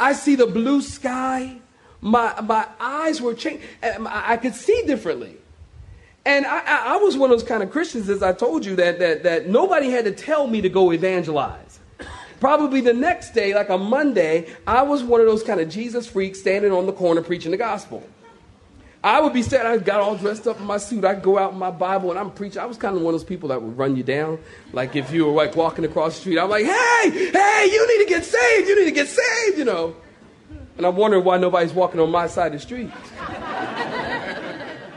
I 0.01 0.15
see 0.15 0.35
the 0.35 0.47
blue 0.47 0.81
sky. 0.83 1.59
My, 2.01 2.41
my 2.41 2.67
eyes 2.81 3.21
were 3.21 3.35
changed. 3.35 3.63
Eh, 3.83 3.97
I 4.09 4.39
could 4.39 4.55
see 4.55 4.83
differently. 4.87 5.37
And 6.25 6.47
I, 6.47 6.95
I, 6.95 6.97
was 6.97 7.17
one 7.17 7.31
of 7.31 7.39
those 7.39 7.49
kind 7.49 7.63
of 7.63 7.71
Christians, 7.71 8.09
as 8.09 8.23
I 8.23 8.33
told 8.33 8.65
you, 8.65 8.77
that, 8.77 8.99
that, 8.99 9.23
that 9.23 9.49
nobody 9.49 9.91
had 9.91 10.05
to 10.05 10.13
tell 10.13 10.47
me 10.47 10.61
to 10.61 10.69
go 10.69 10.93
evangelize. 10.93 11.79
Probably 12.41 12.81
the 12.81 12.93
next 12.93 13.31
day, 13.31 13.55
like 13.55 13.69
a 13.69 13.79
Monday, 13.79 14.49
I 14.67 14.83
was 14.83 15.03
one 15.03 15.21
of 15.21 15.27
those 15.27 15.43
kind 15.43 15.61
of 15.61 15.69
Jesus 15.69 16.07
freaks 16.07 16.41
standing 16.41 16.73
on 16.73 16.87
the 16.87 16.93
corner 16.93 17.23
preaching 17.23 17.51
the 17.51 17.57
gospel. 17.57 18.03
I 19.03 19.21
would 19.21 19.33
be 19.33 19.43
standing, 19.43 19.73
I 19.73 19.79
got 19.79 20.01
all 20.01 20.15
dressed 20.15 20.47
up 20.47 20.61
in 20.61 20.67
my 20.67 20.77
suit. 20.77 21.05
I'd 21.05 21.23
go 21.23 21.39
out 21.39 21.53
in 21.53 21.59
my 21.59 21.71
Bible 21.71 22.11
and 22.11 22.19
I'm 22.19 22.31
preaching. 22.31 22.61
I 22.61 22.67
was 22.67 22.77
kind 22.77 22.95
of 22.95 23.03
one 23.03 23.15
of 23.15 23.21
those 23.21 23.27
people 23.27 23.49
that 23.49 23.63
would 23.63 23.79
run 23.79 23.97
you 23.97 24.03
down. 24.03 24.39
Like 24.73 24.95
if 24.95 25.11
you 25.11 25.25
were 25.25 25.33
like 25.33 25.57
walking 25.57 25.87
across 25.87 26.17
the 26.17 26.21
street, 26.21 26.39
I'm 26.39 26.51
like, 26.51 26.67
hey, 26.67 27.11
hey, 27.11 27.69
you 27.73 27.99
need 27.99 28.05
to 28.05 28.09
get 28.09 28.25
saved. 28.25 28.69
You 28.69 28.79
need 28.79 28.91
to 28.91 28.95
get 28.95 29.09
saved, 29.09 29.59
you 29.59 29.65
know. 29.65 29.97
And 30.77 30.87
I'm 30.87 30.97
wondering 30.97 31.25
why 31.25 31.39
nobody's 31.39 31.73
walking 31.73 31.99
on 31.99 32.11
my 32.11 32.27
side 32.27 32.49
of 32.49 32.53
the 32.53 32.59
street. 32.59 32.91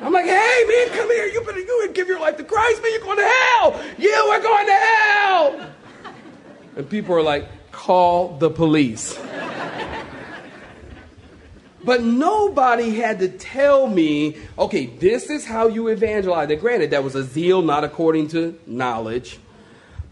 I'm 0.01 0.12
like, 0.12 0.25
hey, 0.25 0.65
man, 0.67 0.98
come 0.98 1.10
here. 1.10 1.27
You 1.27 1.41
better 1.41 1.60
you 1.60 1.91
give 1.93 2.07
your 2.07 2.19
life 2.19 2.36
to 2.38 2.43
Christ, 2.43 2.81
man. 2.81 2.91
You're 2.91 3.01
going 3.01 3.17
to 3.17 3.27
hell. 3.27 3.81
You 3.98 4.12
are 4.12 4.41
going 4.41 4.65
to 4.65 4.74
hell. 4.74 5.69
And 6.75 6.89
people 6.89 7.15
are 7.15 7.22
like, 7.22 7.48
call 7.72 8.38
the 8.38 8.50
police. 8.50 9.17
But 11.84 12.04
nobody 12.04 12.92
had 12.92 13.20
to 13.20 13.28
tell 13.28 13.88
me, 13.88 14.38
okay, 14.58 14.86
this 14.86 15.30
is 15.30 15.46
how 15.46 15.68
you 15.68 15.88
evangelize. 15.90 16.50
And 16.50 16.60
granted, 16.60 16.92
that 16.92 17.04
was 17.04 17.16
a 17.16 17.24
zeal 17.24 17.62
not 17.62 17.84
according 17.84 18.30
to 18.30 18.58
knowledge. 18.66 19.40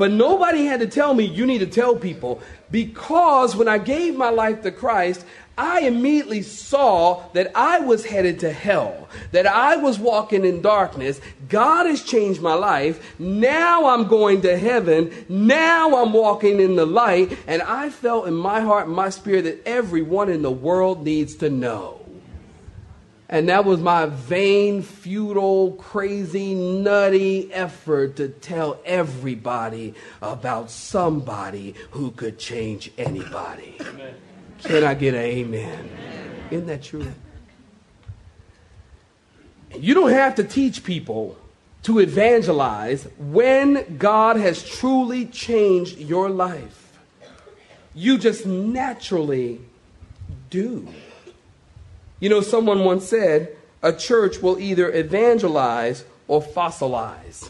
But 0.02 0.10
nobody 0.10 0.66
had 0.66 0.80
to 0.80 0.88
tell 0.88 1.14
me, 1.14 1.26
you 1.26 1.46
need 1.46 1.60
to 1.60 1.68
tell 1.68 1.96
people. 1.96 2.42
Because 2.72 3.56
when 3.56 3.68
I 3.68 3.78
gave 3.78 4.18
my 4.18 4.32
life 4.32 4.64
to 4.64 4.72
Christ, 4.72 5.24
I 5.56 5.82
immediately 5.82 6.42
saw 6.42 7.22
that 7.34 7.52
I 7.54 7.82
was 7.82 8.04
headed 8.04 8.40
to 8.40 8.52
hell, 8.52 9.10
that 9.32 9.46
I 9.46 9.76
was 9.76 10.00
walking 10.00 10.44
in 10.44 10.64
darkness. 10.64 11.22
God 11.50 11.86
has 11.86 12.02
changed 12.02 12.42
my 12.42 12.56
life. 12.56 13.20
Now 13.20 13.90
I'm 13.90 14.08
going 14.08 14.42
to 14.42 14.58
heaven. 14.58 15.14
Now 15.30 16.02
I'm 16.02 16.14
walking 16.14 16.60
in 16.60 16.78
the 16.78 16.88
light. 16.88 17.38
And 17.46 17.62
I 17.62 17.92
felt 17.92 18.28
in 18.28 18.34
my 18.34 18.62
heart 18.62 18.90
my 18.90 19.12
spirit 19.12 19.44
that 19.44 19.68
everyone 19.68 20.30
in 20.30 20.42
the 20.42 20.50
world 20.50 21.06
needs 21.06 21.36
to 21.36 21.50
know. 21.52 22.01
And 23.32 23.48
that 23.48 23.64
was 23.64 23.80
my 23.80 24.08
vain, 24.08 24.82
futile, 24.82 25.72
crazy, 25.72 26.54
nutty 26.54 27.52
effort 27.54 28.18
to 28.18 28.28
tell 28.28 28.78
everybody 28.84 29.94
about 30.22 30.70
somebody 30.70 31.76
who 31.92 32.12
could 32.12 32.38
change 32.38 32.92
anybody. 32.98 33.78
Amen. 33.80 34.16
Can 34.64 34.84
I 34.84 34.94
get 34.96 35.14
an 35.14 35.22
amen? 35.22 35.90
Isn't 36.52 36.68
that 36.68 36.84
true? 36.84 37.08
You 39.80 39.94
don't 39.94 40.12
have 40.12 40.36
to 40.36 40.44
teach 40.44 40.84
people 40.84 41.38
to 41.84 42.00
evangelize 42.00 43.08
when 43.18 43.98
God 43.98 44.36
has 44.36 44.62
truly 44.62 45.26
changed 45.26 45.98
your 45.98 46.30
life. 46.30 47.00
You 47.96 48.18
just 48.18 48.46
naturally 48.46 49.62
do. 50.50 50.90
You 52.22 52.30
know, 52.30 52.40
someone 52.40 52.86
once 52.86 53.06
said, 53.08 53.58
a 53.82 53.92
church 53.92 54.42
will 54.44 54.60
either 54.60 54.92
evangelize 54.94 56.06
or 56.28 56.40
fossilize. 56.42 57.50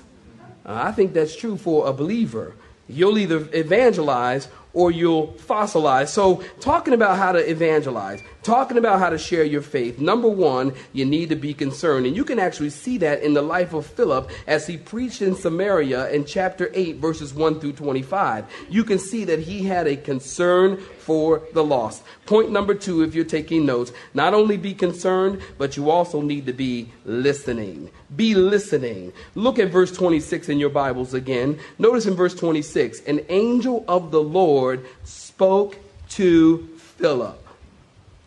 Uh, 0.65 0.79
I 0.85 0.93
think 0.93 1.13
that's 1.13 1.35
true 1.35 1.57
for 1.57 1.87
a 1.87 1.93
believer. 1.93 2.55
You'll 2.87 3.17
either 3.17 3.49
evangelize 3.51 4.47
or 4.73 4.89
you'll 4.89 5.33
fossilize. 5.33 6.07
So, 6.07 6.41
talking 6.61 6.93
about 6.93 7.17
how 7.17 7.33
to 7.33 7.49
evangelize, 7.49 8.21
talking 8.43 8.77
about 8.77 8.99
how 8.99 9.09
to 9.09 9.17
share 9.17 9.43
your 9.43 9.61
faith, 9.61 9.99
number 9.99 10.27
one, 10.27 10.73
you 10.93 11.05
need 11.05 11.29
to 11.29 11.35
be 11.35 11.53
concerned. 11.53 12.05
And 12.05 12.15
you 12.15 12.23
can 12.23 12.39
actually 12.39 12.69
see 12.69 12.97
that 12.99 13.21
in 13.21 13.33
the 13.33 13.41
life 13.41 13.73
of 13.73 13.85
Philip 13.85 14.29
as 14.47 14.67
he 14.67 14.77
preached 14.77 15.21
in 15.21 15.35
Samaria 15.35 16.09
in 16.09 16.25
chapter 16.25 16.71
8, 16.73 16.97
verses 16.97 17.33
1 17.33 17.59
through 17.59 17.73
25. 17.73 18.45
You 18.69 18.83
can 18.83 18.99
see 18.99 19.25
that 19.25 19.39
he 19.39 19.63
had 19.63 19.87
a 19.87 19.95
concern 19.95 20.77
for 20.77 21.43
the 21.53 21.63
lost. 21.63 22.03
Point 22.25 22.51
number 22.51 22.73
two, 22.73 23.03
if 23.03 23.15
you're 23.15 23.25
taking 23.25 23.65
notes, 23.65 23.91
not 24.13 24.33
only 24.33 24.57
be 24.57 24.73
concerned, 24.73 25.41
but 25.57 25.75
you 25.75 25.89
also 25.89 26.21
need 26.21 26.45
to 26.45 26.53
be 26.53 26.89
listening. 27.05 27.89
Be 28.15 28.35
listening. 28.35 29.11
Look 29.35 29.59
at 29.59 29.69
verse 29.69 29.91
26 29.91 30.49
in 30.49 30.59
your 30.59 30.69
Bibles 30.69 31.13
again. 31.13 31.59
Notice 31.79 32.05
in 32.05 32.15
verse 32.15 32.35
26, 32.35 33.01
an 33.05 33.25
angel 33.29 33.83
of 33.87 34.11
the 34.11 34.21
Lord 34.21 34.85
spoke 35.03 35.77
to 36.09 36.67
Philip. 36.77 37.40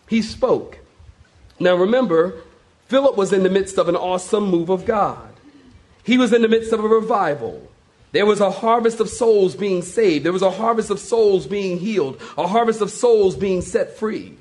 He 0.09 0.23
spoke. 0.23 0.79
Now 1.59 1.75
remember, 1.75 2.43
Philip 2.89 3.17
was 3.17 3.33
in 3.33 3.43
the 3.43 3.51
midst 3.51 3.79
of 3.79 3.89
an 3.89 3.97
awesome 3.97 4.51
move 4.51 4.69
of 4.69 4.85
God. 4.85 5.33
He 6.03 6.19
was 6.19 6.33
in 6.33 6.43
the 6.43 6.49
midst 6.49 6.73
of 6.73 6.85
a 6.85 6.89
revival. 6.89 7.71
There 8.13 8.27
was 8.27 8.41
a 8.41 8.51
harvest 8.51 9.01
of 9.01 9.09
souls 9.09 9.57
being 9.57 9.83
saved. 9.83 10.25
There 10.25 10.33
was 10.33 10.43
a 10.43 10.51
harvest 10.51 10.91
of 10.91 11.01
souls 11.01 11.47
being 11.47 11.79
healed, 11.79 12.21
a 12.39 12.47
harvest 12.47 12.81
of 12.81 12.91
souls 12.91 13.37
being 13.37 13.63
set 13.63 13.97
free. 13.97 14.37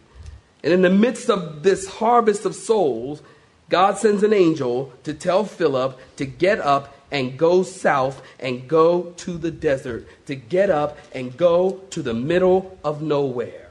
And 0.64 0.74
in 0.74 0.82
the 0.82 0.90
midst 0.90 1.30
of 1.30 1.64
this 1.64 1.88
harvest 1.88 2.46
of 2.46 2.56
souls, 2.56 3.22
God 3.70 3.98
sends 3.98 4.24
an 4.24 4.34
angel 4.34 4.94
to 5.04 5.14
tell 5.14 5.44
Philip 5.44 6.00
to 6.18 6.26
get 6.26 6.60
up 6.60 6.96
and 7.12 7.38
go 7.38 7.64
south 7.64 8.22
and 8.40 8.68
go 8.68 9.14
to 9.18 9.38
the 9.38 9.52
desert, 9.52 10.08
to 10.26 10.36
get 10.36 10.70
up 10.70 10.98
and 11.14 11.36
go 11.38 11.82
to 11.92 12.02
the 12.02 12.14
middle 12.14 12.78
of 12.84 13.02
nowhere. 13.02 13.63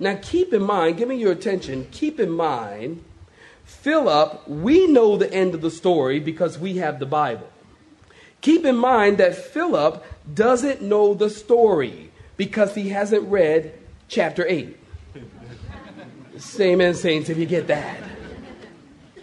Now, 0.00 0.18
keep 0.20 0.52
in 0.54 0.62
mind, 0.62 0.96
give 0.96 1.08
me 1.08 1.16
your 1.16 1.30
attention, 1.30 1.86
keep 1.92 2.18
in 2.18 2.30
mind, 2.30 3.04
Philip, 3.64 4.48
we 4.48 4.86
know 4.86 5.16
the 5.16 5.32
end 5.32 5.54
of 5.54 5.60
the 5.60 5.70
story 5.70 6.18
because 6.18 6.58
we 6.58 6.78
have 6.78 6.98
the 6.98 7.06
Bible. 7.06 7.48
Keep 8.40 8.64
in 8.64 8.76
mind 8.76 9.18
that 9.18 9.34
Philip 9.36 10.02
doesn't 10.32 10.80
know 10.80 11.12
the 11.12 11.28
story 11.28 12.10
because 12.38 12.74
he 12.74 12.88
hasn't 12.88 13.28
read 13.28 13.78
chapter 14.08 14.46
8. 14.46 14.76
Same 16.38 16.80
as 16.80 17.00
saints 17.02 17.28
if 17.28 17.36
you 17.36 17.44
get 17.44 17.66
that. 17.66 18.02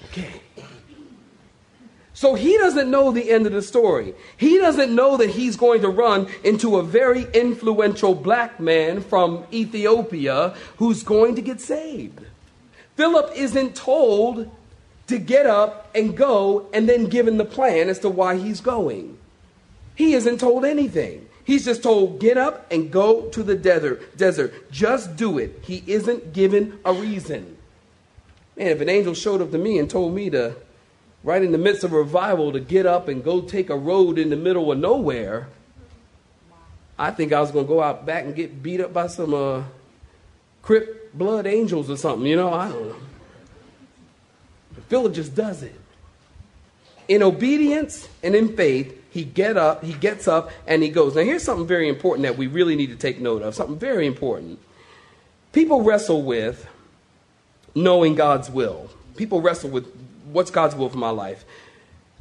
Okay. 0.05 0.41
So 2.17 2.33
he 2.33 2.57
doesn't 2.57 2.89
know 2.89 3.11
the 3.11 3.29
end 3.29 3.45
of 3.45 3.53
the 3.53 3.61
story. 3.61 4.15
He 4.37 4.57
doesn't 4.57 4.95
know 4.95 5.17
that 5.17 5.29
he's 5.29 5.55
going 5.55 5.81
to 5.81 5.89
run 5.89 6.27
into 6.43 6.77
a 6.77 6.83
very 6.83 7.27
influential 7.31 8.15
black 8.15 8.59
man 8.59 9.01
from 9.01 9.45
Ethiopia 9.53 10.55
who's 10.77 11.03
going 11.03 11.35
to 11.35 11.43
get 11.43 11.61
saved. 11.61 12.21
Philip 12.95 13.33
isn't 13.35 13.75
told 13.75 14.49
to 15.05 15.19
get 15.19 15.45
up 15.45 15.91
and 15.93 16.17
go 16.17 16.67
and 16.73 16.89
then 16.89 17.05
given 17.05 17.37
the 17.37 17.45
plan 17.45 17.87
as 17.87 17.99
to 17.99 18.09
why 18.09 18.35
he's 18.35 18.61
going. 18.61 19.19
He 19.93 20.15
isn't 20.15 20.39
told 20.39 20.65
anything. 20.65 21.29
He's 21.43 21.65
just 21.65 21.83
told, 21.83 22.19
get 22.19 22.35
up 22.35 22.65
and 22.71 22.89
go 22.89 23.29
to 23.29 23.43
the 23.43 23.55
desert. 23.55 24.17
Desert. 24.17 24.71
Just 24.71 25.17
do 25.17 25.37
it. 25.37 25.59
He 25.61 25.83
isn't 25.85 26.33
given 26.33 26.79
a 26.83 26.93
reason. 26.93 27.57
Man, 28.55 28.69
if 28.69 28.81
an 28.81 28.89
angel 28.89 29.13
showed 29.13 29.39
up 29.39 29.51
to 29.51 29.59
me 29.59 29.77
and 29.77 29.87
told 29.87 30.15
me 30.15 30.31
to, 30.31 30.55
right 31.27 31.43
in 31.43 31.51
the 31.51 31.57
midst 31.57 31.83
of 31.83 31.91
revival, 31.91 32.53
to 32.53 32.59
get 32.61 32.85
up 32.85 33.09
and 33.09 33.21
go 33.21 33.41
take 33.41 33.69
a 33.69 33.75
road 33.75 34.17
in 34.17 34.29
the 34.29 34.37
middle 34.37 34.71
of 34.71 34.77
nowhere, 34.77 35.49
I 36.97 37.11
think 37.11 37.33
I 37.33 37.41
was 37.41 37.51
going 37.51 37.65
to 37.65 37.67
go 37.67 37.83
out 37.83 38.05
back 38.05 38.23
and 38.23 38.33
get 38.33 38.63
beat 38.63 38.79
up 38.79 38.93
by 38.93 39.07
some 39.07 39.33
uh, 39.33 39.63
Crip 40.61 41.13
blood 41.13 41.45
angels 41.45 41.89
or 41.89 41.97
something, 41.97 42.25
you 42.25 42.37
know? 42.37 42.53
I 42.53 42.69
don't 42.69 42.87
know. 42.87 42.95
But 44.73 44.85
Philip 44.85 45.13
just 45.13 45.35
does 45.35 45.63
it. 45.63 45.75
In 47.09 47.21
obedience 47.21 48.07
and 48.23 48.33
in 48.33 48.55
faith, 48.55 48.97
he 49.09 49.25
get 49.25 49.57
up, 49.57 49.83
he 49.83 49.91
gets 49.91 50.29
up 50.29 50.49
and 50.65 50.81
he 50.81 50.87
goes. 50.87 51.13
Now 51.13 51.23
here's 51.23 51.43
something 51.43 51.67
very 51.67 51.89
important 51.89 52.23
that 52.23 52.37
we 52.37 52.47
really 52.47 52.77
need 52.77 52.91
to 52.91 52.95
take 52.95 53.19
note 53.19 53.41
of. 53.41 53.53
Something 53.53 53.77
very 53.77 54.07
important. 54.07 54.59
People 55.51 55.81
wrestle 55.81 56.21
with 56.21 56.65
knowing 57.75 58.15
God's 58.15 58.49
will. 58.49 58.89
People 59.17 59.41
wrestle 59.41 59.69
with 59.69 60.06
what's 60.31 60.51
God's 60.51 60.75
will 60.75 60.89
for 60.89 60.97
my 60.97 61.09
life. 61.09 61.45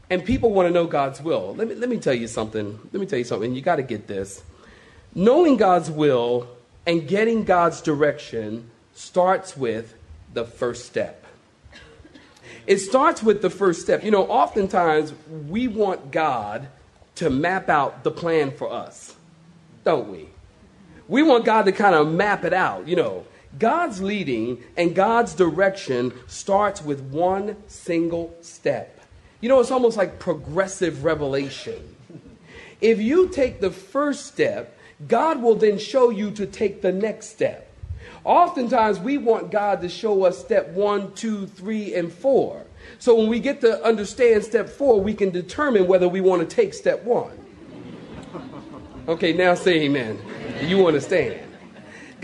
And 0.09 0.25
people 0.25 0.53
want 0.53 0.69
to 0.69 0.73
know 0.73 0.87
God's 0.87 1.21
will. 1.21 1.55
Let 1.55 1.69
me, 1.69 1.75
let 1.75 1.89
me 1.89 1.99
tell 1.99 2.15
you 2.15 2.29
something. 2.29 2.79
Let 2.93 3.01
me 3.01 3.07
tell 3.07 3.19
you 3.19 3.25
something. 3.25 3.55
You 3.55 3.61
got 3.61 3.77
to 3.77 3.83
get 3.83 4.07
this. 4.07 4.43
Knowing 5.15 5.57
God's 5.57 5.91
will 5.91 6.49
and 6.87 7.09
getting 7.09 7.45
God's 7.45 7.81
direction 7.81 8.71
starts 8.95 9.57
with 9.57 9.95
the 10.33 10.45
first 10.45 10.87
step. 10.87 11.25
It 12.67 12.79
starts 12.79 13.23
with 13.23 13.43
the 13.43 13.51
first 13.51 13.81
step. 13.81 14.05
You 14.05 14.11
know, 14.11 14.25
oftentimes 14.25 15.13
we 15.49 15.69
want 15.69 16.11
God 16.11 16.69
to 17.17 17.31
map 17.31 17.69
out 17.69 18.05
the 18.05 18.11
plan 18.11 18.51
for 18.51 18.71
us, 18.71 19.15
don't 19.85 20.11
we? 20.11 20.29
We 21.09 21.23
want 21.23 21.45
God 21.45 21.67
to 21.67 21.73
kind 21.73 21.95
of 21.95 22.09
map 22.09 22.45
it 22.45 22.53
out, 22.53 22.89
you 22.89 22.97
know. 22.97 23.25
God's 23.59 24.03
leading 24.03 24.63
and 24.77 24.95
God's 24.95 25.35
direction 25.35 26.13
starts 26.27 26.83
with 26.83 27.01
one 27.01 27.57
single 27.67 28.35
step. 28.41 29.01
You 29.41 29.49
know, 29.49 29.61
it's 29.61 29.71
almost 29.71 29.97
like 29.97 30.19
progressive 30.19 31.05
revelation. 31.05 31.97
If 32.81 33.01
you 33.01 33.29
take 33.29 33.61
the 33.61 33.71
first 33.71 34.27
step, 34.27 34.79
God 35.09 35.43
will 35.43 35.55
then 35.55 35.79
show 35.79 36.11
you 36.11 36.31
to 36.33 36.47
take 36.47 36.83
the 36.83 36.93
next 36.93 37.29
step. 37.29 37.71
Oftentimes, 38.25 38.99
we 38.99 39.19
want 39.19 39.51
God 39.51 39.81
to 39.83 39.89
show 39.89 40.25
us 40.25 40.39
step 40.39 40.69
one, 40.71 41.13
two, 41.15 41.47
three, 41.47 41.95
and 41.95 42.13
four. 42.13 42.65
So 42.99 43.15
when 43.15 43.29
we 43.29 43.41
get 43.41 43.61
to 43.61 43.83
understand 43.85 44.45
step 44.45 44.69
four, 44.69 45.01
we 45.01 45.15
can 45.15 45.31
determine 45.31 45.87
whether 45.87 46.09
we 46.09 46.21
want 46.21 46.49
to 46.49 46.57
take 46.57 46.75
step 46.75 47.05
one. 47.05 47.39
Okay, 49.09 49.33
now 49.33 49.55
say 49.55 49.83
amen. 49.83 50.19
You 50.63 50.87
understand. 50.87 51.46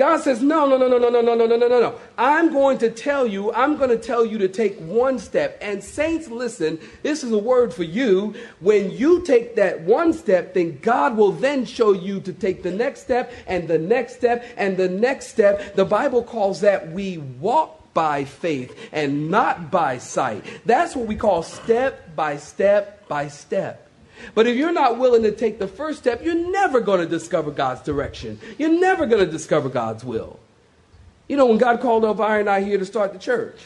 God 0.03 0.21
says, 0.21 0.43
no, 0.43 0.67
no, 0.67 0.77
no, 0.77 0.89
no, 0.89 0.99
no, 0.99 1.11
no, 1.11 1.21
no, 1.21 1.33
no, 1.37 1.47
no, 1.47 1.57
no, 1.57 1.69
no, 1.69 1.81
no. 1.81 1.95
I'm 2.19 2.53
going 2.53 2.79
to 2.79 2.91
tell 2.91 3.25
you, 3.25 3.53
I'm 3.53 3.77
going 3.77 3.91
to 3.91 3.97
tell 3.97 4.27
you 4.27 4.37
to 4.39 4.49
take 4.49 4.77
one 4.81 5.21
step. 5.21 5.57
And 5.61 5.81
saints, 5.81 6.27
listen, 6.27 6.81
this 7.05 7.23
is 7.23 7.31
a 7.31 7.39
word 7.39 7.73
for 7.73 7.85
you. 7.85 8.35
When 8.59 8.91
you 8.91 9.23
take 9.23 9.55
that 9.55 9.83
one 9.83 10.13
step, 10.13 10.55
then 10.55 10.81
God 10.83 11.17
will 11.17 11.31
then 11.31 11.65
show 11.65 11.93
you 11.93 12.19
to 12.23 12.33
take 12.33 12.65
the 12.65 12.73
next 12.73 13.03
step 13.03 13.33
and 13.47 13.69
the 13.69 13.79
next 13.79 14.17
step 14.17 14.45
and 14.57 14.77
the 14.77 14.89
next 14.89 15.29
step. 15.29 15.77
The 15.77 15.85
Bible 15.85 16.25
calls 16.25 16.63
that 16.63 16.91
we 16.91 17.19
walk 17.19 17.95
by 17.95 18.25
faith 18.25 18.77
and 18.91 19.31
not 19.31 19.71
by 19.71 19.99
sight. 19.99 20.45
That's 20.67 20.97
what 20.97 21.07
we 21.07 21.15
call 21.15 21.45
step 21.45 22.17
by 22.17 22.39
step 22.39 23.07
by 23.07 23.29
step. 23.29 23.89
But 24.35 24.47
if 24.47 24.57
you're 24.57 24.73
not 24.73 24.99
willing 24.99 25.23
to 25.23 25.33
take 25.33 25.59
the 25.59 25.69
first 25.69 25.99
step, 25.99 26.25
you're 26.25 26.35
never 26.35 26.81
going 26.81 27.01
to 27.01 27.07
discover 27.07 27.51
God's 27.51 27.83
direction. 27.83 28.39
You're 28.59 28.79
never 28.79 29.07
going 29.07 29.25
to 29.25 29.31
discover 29.31 29.69
God's 29.69 30.05
will. 30.05 30.39
You 31.29 31.37
know, 31.37 31.47
when 31.47 31.59
God 31.59 31.81
called 31.81 32.05
Elvira 32.05 32.41
and 32.41 32.49
I 32.49 32.63
here 32.63 32.79
to 32.79 32.85
start 32.85 33.13
the 33.13 33.19
church, 33.19 33.61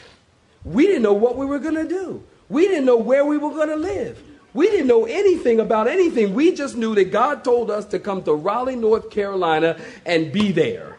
we 0.63 0.87
didn't 0.87 1.03
know 1.03 1.13
what 1.13 1.37
we 1.37 1.45
were 1.45 1.59
going 1.59 1.75
to 1.75 1.87
do. 1.87 2.23
We 2.49 2.67
didn't 2.67 2.85
know 2.85 2.97
where 2.97 3.25
we 3.25 3.37
were 3.37 3.51
going 3.51 3.69
to 3.69 3.75
live. 3.75 4.21
We 4.53 4.69
didn't 4.69 4.87
know 4.87 5.05
anything 5.05 5.59
about 5.59 5.87
anything. 5.87 6.33
We 6.33 6.53
just 6.53 6.75
knew 6.75 6.95
that 6.95 7.11
God 7.11 7.43
told 7.43 7.69
us 7.69 7.85
to 7.87 7.99
come 7.99 8.23
to 8.23 8.33
Raleigh, 8.33 8.75
North 8.75 9.11
Carolina 9.11 9.79
and 10.05 10.31
be 10.31 10.51
there. 10.51 10.97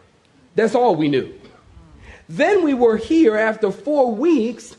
That's 0.55 0.75
all 0.75 0.95
we 0.95 1.09
knew. 1.09 1.33
Then 2.27 2.63
we 2.63 2.73
were 2.73 2.97
here 2.97 3.35
after 3.35 3.71
four 3.71 4.13
weeks. 4.13 4.77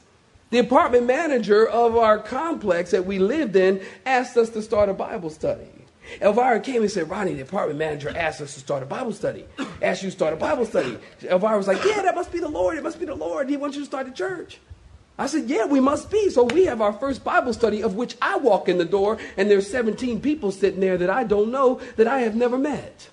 The 0.51 0.59
apartment 0.59 1.07
manager 1.07 1.67
of 1.67 1.97
our 1.97 2.19
complex 2.19 2.91
that 2.91 3.07
we 3.07 3.19
lived 3.21 3.55
in 3.55 3.81
asked 4.05 4.37
us 4.37 4.51
to 4.51 4.63
start 4.63 4.89
a 4.89 4.95
Bible 4.95 5.31
study. 5.31 5.69
Elvira 6.21 6.59
came 6.59 6.83
and 6.83 6.91
said, 6.91 7.09
Ronnie, 7.09 7.35
the 7.35 7.43
apartment 7.43 7.79
manager 7.79 8.09
asked 8.09 8.41
us 8.41 8.55
to 8.55 8.61
start 8.61 8.83
a 8.83 8.87
Bible 8.87 9.13
study. 9.13 9.45
Asked 9.81 10.03
you 10.03 10.11
to 10.11 10.17
start 10.17 10.33
a 10.33 10.37
Bible 10.37 10.67
study. 10.67 10.99
Elvira 11.23 11.57
was 11.57 11.69
like, 11.69 11.85
Yeah, 11.85 12.03
that 12.03 12.17
must 12.17 12.33
be 12.33 12.41
the 12.41 12.49
Lord. 12.49 12.77
It 12.77 12.83
must 12.83 12.99
be 12.99 13.07
the 13.07 13.15
Lord. 13.15 13.49
He 13.49 13.57
wants 13.57 13.77
you 13.77 13.83
to 13.83 13.87
start 13.87 14.09
a 14.09 14.11
church. 14.11 14.59
I 15.19 15.27
said, 15.27 15.49
Yeah, 15.49 15.67
we 15.67 15.79
must 15.79 16.11
be. 16.11 16.31
So 16.31 16.43
we 16.43 16.65
have 16.65 16.81
our 16.81 16.95
first 16.95 17.23
Bible 17.23 17.53
study, 17.53 17.83
of 17.83 17.95
which 17.95 18.17
I 18.21 18.37
walk 18.39 18.69
in 18.69 18.79
the 18.79 18.85
door, 18.85 19.19
and 19.37 19.49
there's 19.49 19.71
17 19.71 20.21
people 20.21 20.51
sitting 20.51 20.81
there 20.81 20.99
that 20.99 21.11
I 21.11 21.23
don't 21.23 21.53
know, 21.53 21.81
that 21.95 22.09
I 22.09 22.21
have 22.21 22.35
never 22.35 22.59
met. 22.59 23.09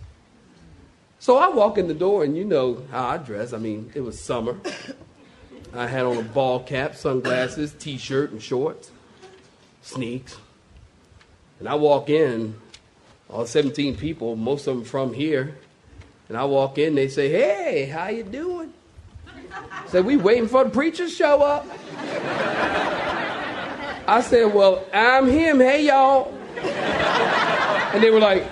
So 1.20 1.38
I 1.38 1.50
walk 1.50 1.78
in 1.78 1.88
the 1.88 1.94
door, 1.94 2.24
and 2.24 2.36
you 2.36 2.46
know 2.46 2.84
how 2.90 3.10
I 3.10 3.18
dress. 3.18 3.54
I 3.54 3.58
mean, 3.58 3.92
it 3.94 4.02
was 4.02 4.20
summer. 4.20 4.58
I 5.78 5.86
had 5.86 6.06
on 6.06 6.18
a 6.18 6.24
ball 6.24 6.60
cap, 6.60 6.96
sunglasses, 6.96 7.74
t 7.74 7.98
shirt, 8.00 8.32
and 8.32 8.42
shorts, 8.42 8.90
sneaks. 9.82 10.38
And 11.60 11.70
I 11.70 11.76
walk 11.76 12.10
in, 12.10 12.56
all 13.30 13.46
17 13.46 13.96
people, 13.96 14.36
most 14.36 14.66
of 14.66 14.76
them 14.76 14.86
from 14.86 15.14
here. 15.14 15.56
And 16.30 16.38
I 16.38 16.46
walk 16.46 16.80
in, 16.80 16.96
they 16.96 17.08
say, 17.08 17.30
Hey, 17.30 17.86
how 17.86 18.08
you 18.08 18.24
doing? 18.24 18.74
I 19.62 19.88
said, 19.88 20.04
We 20.06 20.18
waiting 20.18 20.48
for 20.48 20.64
the 20.64 20.70
preacher 20.72 21.06
to 21.06 21.12
show 21.12 21.44
up. 21.44 21.68
I 24.08 24.22
said, 24.22 24.54
Well, 24.54 24.84
I'm 24.92 25.28
him. 25.28 25.60
Hey, 25.60 25.86
y'all. 25.86 26.34
And 26.58 28.04
they 28.04 28.10
were 28.10 28.20
like, 28.20 28.48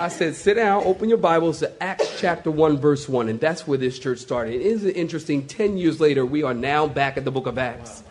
I 0.00 0.08
said, 0.08 0.34
sit 0.34 0.54
down, 0.54 0.84
open 0.84 1.10
your 1.10 1.18
Bibles 1.18 1.58
to 1.58 1.70
Acts 1.82 2.18
chapter 2.18 2.50
1, 2.50 2.78
verse 2.78 3.06
1. 3.06 3.28
And 3.28 3.38
that's 3.38 3.66
where 3.66 3.76
this 3.76 3.98
church 3.98 4.18
started. 4.18 4.54
It 4.54 4.96
interesting? 4.96 5.46
10 5.46 5.76
years 5.76 6.00
later, 6.00 6.24
we 6.24 6.42
are 6.42 6.54
now 6.54 6.86
back 6.86 7.18
at 7.18 7.26
the 7.26 7.30
book 7.30 7.46
of 7.46 7.58
Acts. 7.58 8.02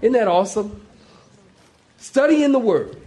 Isn't 0.00 0.12
that 0.12 0.28
awesome? 0.28 0.80
Studying 1.96 2.52
the 2.52 2.60
Word. 2.60 3.02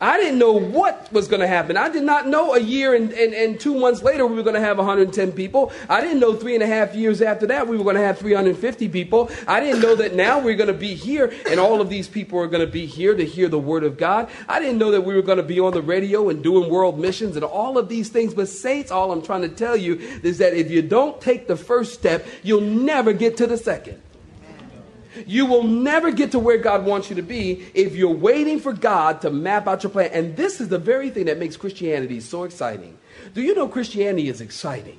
I 0.00 0.16
didn't 0.18 0.38
know 0.38 0.52
what 0.52 1.12
was 1.12 1.26
going 1.26 1.40
to 1.40 1.48
happen. 1.48 1.76
I 1.76 1.88
did 1.88 2.04
not 2.04 2.28
know 2.28 2.54
a 2.54 2.60
year 2.60 2.94
and, 2.94 3.12
and, 3.12 3.34
and 3.34 3.58
two 3.58 3.74
months 3.74 4.00
later 4.00 4.24
we 4.26 4.36
were 4.36 4.44
going 4.44 4.54
to 4.54 4.60
have 4.60 4.78
110 4.78 5.32
people. 5.32 5.72
I 5.88 6.00
didn't 6.00 6.20
know 6.20 6.36
three 6.36 6.54
and 6.54 6.62
a 6.62 6.68
half 6.68 6.94
years 6.94 7.20
after 7.20 7.46
that 7.48 7.66
we 7.66 7.76
were 7.76 7.82
going 7.82 7.96
to 7.96 8.02
have 8.02 8.16
350 8.16 8.88
people. 8.90 9.28
I 9.48 9.58
didn't 9.58 9.80
know 9.80 9.96
that 9.96 10.14
now 10.14 10.38
we're 10.38 10.54
going 10.54 10.68
to 10.68 10.72
be 10.72 10.94
here 10.94 11.32
and 11.48 11.58
all 11.58 11.80
of 11.80 11.88
these 11.88 12.06
people 12.06 12.38
are 12.38 12.46
going 12.46 12.64
to 12.64 12.70
be 12.70 12.86
here 12.86 13.16
to 13.16 13.24
hear 13.24 13.48
the 13.48 13.58
Word 13.58 13.82
of 13.82 13.98
God. 13.98 14.30
I 14.48 14.60
didn't 14.60 14.78
know 14.78 14.92
that 14.92 15.00
we 15.00 15.14
were 15.14 15.22
going 15.22 15.38
to 15.38 15.42
be 15.42 15.58
on 15.58 15.72
the 15.72 15.82
radio 15.82 16.28
and 16.28 16.44
doing 16.44 16.70
world 16.70 17.00
missions 17.00 17.34
and 17.34 17.44
all 17.44 17.76
of 17.76 17.88
these 17.88 18.08
things. 18.08 18.34
But, 18.34 18.48
saints, 18.48 18.92
all 18.92 19.10
I'm 19.10 19.22
trying 19.22 19.42
to 19.42 19.48
tell 19.48 19.76
you 19.76 19.96
is 20.22 20.38
that 20.38 20.54
if 20.54 20.70
you 20.70 20.80
don't 20.80 21.20
take 21.20 21.48
the 21.48 21.56
first 21.56 21.94
step, 21.94 22.24
you'll 22.44 22.60
never 22.60 23.12
get 23.12 23.36
to 23.38 23.48
the 23.48 23.56
second. 23.56 24.00
You 25.26 25.46
will 25.46 25.64
never 25.64 26.10
get 26.10 26.32
to 26.32 26.38
where 26.38 26.58
God 26.58 26.84
wants 26.84 27.10
you 27.10 27.16
to 27.16 27.22
be 27.22 27.66
if 27.74 27.96
you're 27.96 28.10
waiting 28.10 28.60
for 28.60 28.72
God 28.72 29.20
to 29.22 29.30
map 29.30 29.66
out 29.66 29.82
your 29.82 29.90
plan. 29.90 30.10
And 30.12 30.36
this 30.36 30.60
is 30.60 30.68
the 30.68 30.78
very 30.78 31.10
thing 31.10 31.26
that 31.26 31.38
makes 31.38 31.56
Christianity 31.56 32.20
so 32.20 32.44
exciting. 32.44 32.98
Do 33.34 33.42
you 33.42 33.54
know 33.54 33.68
Christianity 33.68 34.28
is 34.28 34.40
exciting? 34.40 34.98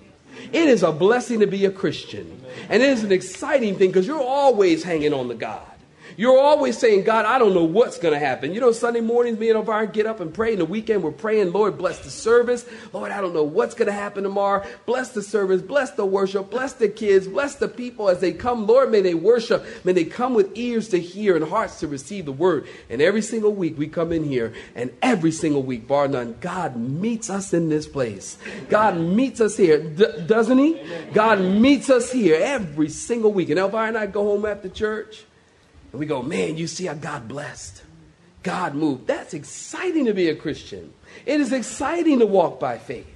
It 0.52 0.70
is 0.70 0.84
a 0.84 0.92
blessing 0.92 1.40
to 1.42 1.48
be 1.48 1.66
a 1.66 1.72
Christian. 1.72 2.44
And 2.70 2.82
it 2.82 2.90
is 2.90 3.04
an 3.04 3.12
exciting 3.12 3.76
thing 3.78 3.90
because 3.90 4.08
you're 4.08 4.22
always 4.22 4.84
hanging 4.84 5.14
on 5.14 5.28
to 5.30 5.36
God. 5.36 5.66
You're 6.20 6.38
always 6.38 6.78
saying, 6.78 7.06
God, 7.06 7.26
I 7.26 7.40
don't 7.40 7.54
know 7.54 7.64
what's 7.64 7.98
going 7.98 8.14
to 8.14 8.20
happen. 8.20 8.54
You 8.54 8.60
know, 8.60 8.74
Sunday 8.74 9.00
mornings, 9.00 9.40
me 9.40 9.48
and 9.52 9.58
Elvira 9.58 9.88
get 9.88 10.06
up 10.06 10.20
and 10.20 10.34
pray. 10.34 10.52
In 10.52 10.60
the 10.60 10.66
weekend, 10.66 11.02
we're 11.02 11.14
praying, 11.14 11.54
Lord, 11.54 11.78
bless 11.78 12.00
the 12.00 12.10
service. 12.10 12.66
Lord, 12.92 13.14
I 13.14 13.22
don't 13.22 13.34
know 13.34 13.46
what's 13.46 13.74
going 13.74 13.86
to 13.86 13.94
happen 13.94 14.24
tomorrow. 14.24 14.68
Bless 14.86 15.12
the 15.12 15.22
service, 15.22 15.62
bless 15.62 15.92
the 15.92 16.06
worship, 16.06 16.50
bless 16.50 16.74
the 16.74 16.90
kids, 16.90 17.26
bless 17.26 17.56
the 17.56 17.70
people 17.70 18.10
as 18.10 18.20
they 18.20 18.34
come. 18.34 18.68
Lord, 18.68 18.92
may 18.92 19.00
they 19.00 19.14
worship. 19.14 19.66
May 19.86 19.94
they 19.94 20.04
come 20.04 20.34
with 20.34 20.58
ears 20.58 20.90
to 20.90 21.00
hear 21.00 21.38
and 21.38 21.46
hearts 21.46 21.80
to 21.80 21.88
receive 21.88 22.26
the 22.26 22.34
word. 22.34 22.68
And 22.90 23.02
every 23.02 23.22
single 23.22 23.54
week, 23.54 23.78
we 23.78 23.88
come 23.88 24.12
in 24.12 24.26
here, 24.26 24.52
and 24.76 24.92
every 25.02 25.32
single 25.32 25.64
week, 25.64 25.88
bar 25.88 26.10
none, 26.10 26.36
God 26.42 26.76
meets 26.76 27.30
us 27.30 27.54
in 27.54 27.70
this 27.70 27.88
place. 27.88 28.38
God 28.68 28.98
meets 28.98 29.40
us 29.40 29.56
here, 29.56 29.82
D- 29.82 30.26
doesn't 30.28 30.58
He? 30.58 30.82
God 31.14 31.40
meets 31.40 31.90
us 31.90 32.12
here 32.12 32.38
every 32.42 32.90
single 32.90 33.32
week. 33.32 33.50
And 33.52 33.58
Elvira 33.58 33.88
and 33.88 33.98
I 33.98 34.06
go 34.06 34.24
home 34.24 34.46
after 34.46 34.68
church. 34.68 35.24
And 35.92 36.00
we 36.00 36.06
go, 36.06 36.22
man, 36.22 36.58
you 36.58 36.68
see 36.68 36.86
how 36.86 36.94
God 36.94 37.28
blessed. 37.28 37.84
God 38.44 38.76
moved. 38.76 39.08
That's 39.08 39.34
exciting 39.34 40.06
to 40.06 40.14
be 40.14 40.30
a 40.30 40.36
Christian. 40.36 40.94
It 41.26 41.42
is 41.42 41.52
exciting 41.52 42.20
to 42.20 42.26
walk 42.26 42.60
by 42.60 42.78
faith. 42.78 43.08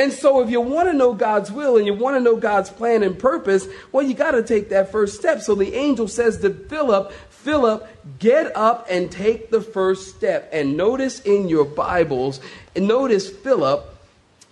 And 0.00 0.12
so, 0.12 0.40
if 0.40 0.48
you 0.48 0.62
want 0.62 0.88
to 0.88 0.94
know 0.94 1.12
God's 1.12 1.52
will 1.52 1.76
and 1.76 1.84
you 1.84 1.92
want 1.92 2.16
to 2.16 2.20
know 2.20 2.36
God's 2.36 2.70
plan 2.70 3.02
and 3.02 3.18
purpose, 3.18 3.68
well, 3.92 4.02
you 4.02 4.14
got 4.14 4.30
to 4.30 4.42
take 4.42 4.70
that 4.70 4.90
first 4.90 5.18
step. 5.18 5.42
So 5.42 5.54
the 5.54 5.74
angel 5.74 6.08
says 6.08 6.38
to 6.38 6.50
Philip, 6.54 7.12
Philip, 7.28 7.86
get 8.18 8.56
up 8.56 8.86
and 8.88 9.12
take 9.12 9.50
the 9.50 9.60
first 9.60 10.16
step. 10.16 10.48
And 10.52 10.76
notice 10.76 11.20
in 11.20 11.48
your 11.48 11.66
Bibles, 11.66 12.40
notice 12.74 13.28
Philip 13.28 13.94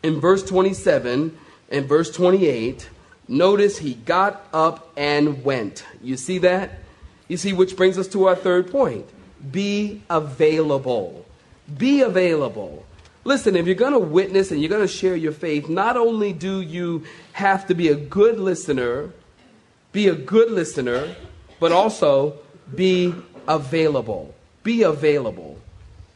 in 0.02 0.20
verse 0.20 0.42
27 0.44 1.38
and 1.70 1.86
verse 1.86 2.10
28, 2.10 2.88
notice 3.26 3.78
he 3.78 3.94
got 3.94 4.46
up 4.52 4.92
and 4.98 5.44
went. 5.44 5.84
You 6.02 6.18
see 6.18 6.38
that? 6.38 6.78
You 7.28 7.36
see, 7.36 7.52
which 7.52 7.76
brings 7.76 7.98
us 7.98 8.08
to 8.08 8.26
our 8.26 8.36
third 8.36 8.70
point 8.70 9.06
be 9.52 10.02
available. 10.10 11.24
Be 11.76 12.00
available. 12.00 12.84
Listen, 13.24 13.54
if 13.56 13.66
you're 13.66 13.74
going 13.74 13.92
to 13.92 13.98
witness 13.98 14.50
and 14.50 14.60
you're 14.60 14.70
going 14.70 14.82
to 14.82 14.88
share 14.88 15.14
your 15.14 15.32
faith, 15.32 15.68
not 15.68 15.96
only 15.96 16.32
do 16.32 16.60
you 16.60 17.04
have 17.32 17.66
to 17.66 17.74
be 17.74 17.88
a 17.88 17.94
good 17.94 18.40
listener, 18.40 19.10
be 19.92 20.08
a 20.08 20.14
good 20.14 20.50
listener, 20.50 21.14
but 21.60 21.70
also 21.70 22.38
be 22.74 23.14
available. 23.46 24.34
Be 24.62 24.82
available. 24.82 25.58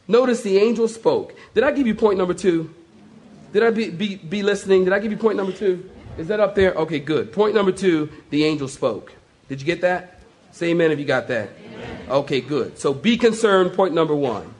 Notice 0.07 0.41
the 0.41 0.57
angel 0.57 0.87
spoke. 0.87 1.33
Did 1.53 1.63
I 1.63 1.71
give 1.71 1.87
you 1.87 1.95
point 1.95 2.17
number 2.17 2.33
two? 2.33 2.73
Did 3.53 3.63
I 3.63 3.69
be, 3.69 3.89
be, 3.89 4.15
be 4.15 4.43
listening? 4.43 4.83
Did 4.83 4.93
I 4.93 4.99
give 4.99 5.11
you 5.11 5.17
point 5.17 5.37
number 5.37 5.53
two? 5.53 5.89
Is 6.17 6.27
that 6.27 6.39
up 6.39 6.55
there? 6.55 6.73
Okay, 6.73 6.99
good. 6.99 7.31
Point 7.31 7.55
number 7.55 7.71
two 7.71 8.09
the 8.29 8.43
angel 8.43 8.67
spoke. 8.67 9.13
Did 9.47 9.61
you 9.61 9.65
get 9.65 9.81
that? 9.81 10.19
Say 10.53 10.69
amen 10.69 10.91
if 10.91 10.99
you 10.99 11.05
got 11.05 11.27
that. 11.29 11.49
Amen. 11.65 11.97
Okay, 12.09 12.39
good. 12.39 12.77
So 12.77 12.93
be 12.93 13.17
concerned, 13.17 13.73
point 13.73 13.95
number 13.95 14.15
one. 14.15 14.53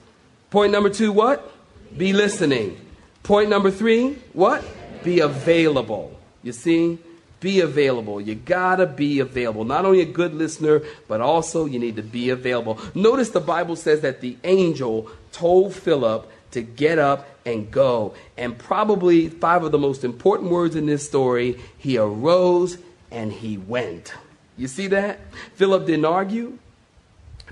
Point 0.49 0.71
number 0.71 0.89
two, 0.89 1.11
what? 1.11 1.51
Be 1.95 2.13
listening. 2.13 2.79
Point 3.21 3.49
number 3.49 3.69
three, 3.69 4.17
what? 4.33 4.65
Be 5.03 5.19
available. 5.19 6.19
You 6.41 6.51
see? 6.51 6.97
Be 7.39 7.59
available. 7.59 8.19
You 8.19 8.33
gotta 8.33 8.87
be 8.87 9.19
available. 9.19 9.65
Not 9.65 9.85
only 9.85 10.01
a 10.01 10.05
good 10.05 10.33
listener, 10.33 10.81
but 11.07 11.21
also 11.21 11.65
you 11.65 11.77
need 11.77 11.97
to 11.97 12.03
be 12.03 12.31
available. 12.31 12.79
Notice 12.95 13.29
the 13.29 13.39
Bible 13.39 13.75
says 13.75 14.01
that 14.01 14.19
the 14.19 14.35
angel 14.43 15.11
told 15.31 15.75
Philip 15.75 16.27
to 16.51 16.63
get 16.63 16.97
up 16.97 17.29
and 17.45 17.69
go. 17.69 18.15
And 18.35 18.57
probably 18.57 19.29
five 19.29 19.63
of 19.63 19.71
the 19.71 19.77
most 19.77 20.03
important 20.03 20.49
words 20.49 20.75
in 20.75 20.87
this 20.87 21.05
story 21.05 21.59
he 21.77 21.99
arose 21.99 22.79
and 23.11 23.31
he 23.31 23.57
went. 23.57 24.13
You 24.57 24.67
see 24.67 24.87
that? 24.87 25.19
Philip 25.55 25.85
didn't 25.85 26.05
argue. 26.05 26.57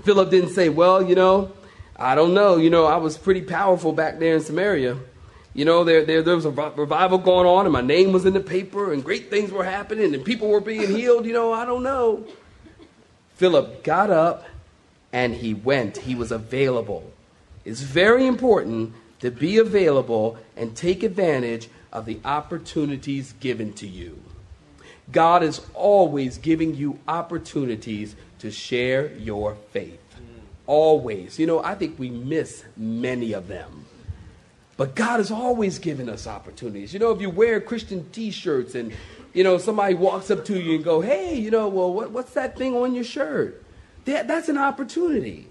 Philip 0.04 0.30
didn't 0.30 0.50
say, 0.50 0.68
well, 0.68 1.02
you 1.02 1.14
know, 1.14 1.52
I 1.96 2.14
don't 2.14 2.34
know. 2.34 2.56
You 2.56 2.70
know, 2.70 2.86
I 2.86 2.96
was 2.96 3.18
pretty 3.18 3.42
powerful 3.42 3.92
back 3.92 4.18
there 4.18 4.34
in 4.34 4.40
Samaria. 4.40 4.98
You 5.54 5.64
know, 5.64 5.84
there, 5.84 6.04
there, 6.04 6.22
there 6.22 6.34
was 6.34 6.46
a 6.46 6.50
revival 6.50 7.18
going 7.18 7.46
on, 7.46 7.66
and 7.66 7.72
my 7.72 7.82
name 7.82 8.12
was 8.12 8.24
in 8.24 8.32
the 8.32 8.40
paper, 8.40 8.92
and 8.92 9.04
great 9.04 9.28
things 9.28 9.50
were 9.50 9.64
happening, 9.64 10.14
and 10.14 10.24
people 10.24 10.48
were 10.48 10.60
being 10.60 10.88
healed. 10.88 11.26
You 11.26 11.34
know, 11.34 11.52
I 11.52 11.66
don't 11.66 11.82
know. 11.82 12.26
Philip 13.34 13.82
got 13.82 14.10
up 14.10 14.44
and 15.12 15.34
he 15.34 15.52
went. 15.52 15.98
He 15.98 16.14
was 16.14 16.32
available. 16.32 17.12
It's 17.64 17.80
very 17.80 18.26
important 18.26 18.94
to 19.20 19.30
be 19.30 19.58
available 19.58 20.38
and 20.56 20.76
take 20.76 21.02
advantage 21.02 21.68
of 21.92 22.06
the 22.06 22.20
opportunities 22.24 23.32
given 23.40 23.72
to 23.74 23.86
you. 23.86 24.20
God 25.10 25.42
is 25.42 25.60
always 25.74 26.38
giving 26.38 26.74
you 26.74 26.98
opportunities 27.08 28.14
to 28.38 28.50
share 28.50 29.12
your 29.16 29.56
faith. 29.72 29.98
Always. 30.66 31.38
You 31.38 31.46
know, 31.46 31.62
I 31.62 31.74
think 31.74 31.98
we 31.98 32.08
miss 32.10 32.64
many 32.76 33.32
of 33.32 33.48
them. 33.48 33.86
But 34.76 34.94
God 34.94 35.20
is 35.20 35.30
always 35.30 35.78
giving 35.78 36.08
us 36.08 36.26
opportunities. 36.26 36.92
You 36.94 37.00
know, 37.00 37.10
if 37.10 37.20
you 37.20 37.30
wear 37.30 37.60
Christian 37.60 38.08
t-shirts 38.10 38.74
and, 38.74 38.92
you 39.34 39.44
know, 39.44 39.58
somebody 39.58 39.94
walks 39.94 40.30
up 40.30 40.44
to 40.46 40.58
you 40.58 40.76
and 40.76 40.84
go, 40.84 41.00
hey, 41.00 41.34
you 41.34 41.50
know, 41.50 41.68
well, 41.68 41.92
what, 41.92 42.10
what's 42.10 42.32
that 42.34 42.56
thing 42.56 42.74
on 42.74 42.94
your 42.94 43.04
shirt? 43.04 43.62
That, 44.06 44.28
that's 44.28 44.48
an 44.48 44.58
opportunity. 44.58 45.46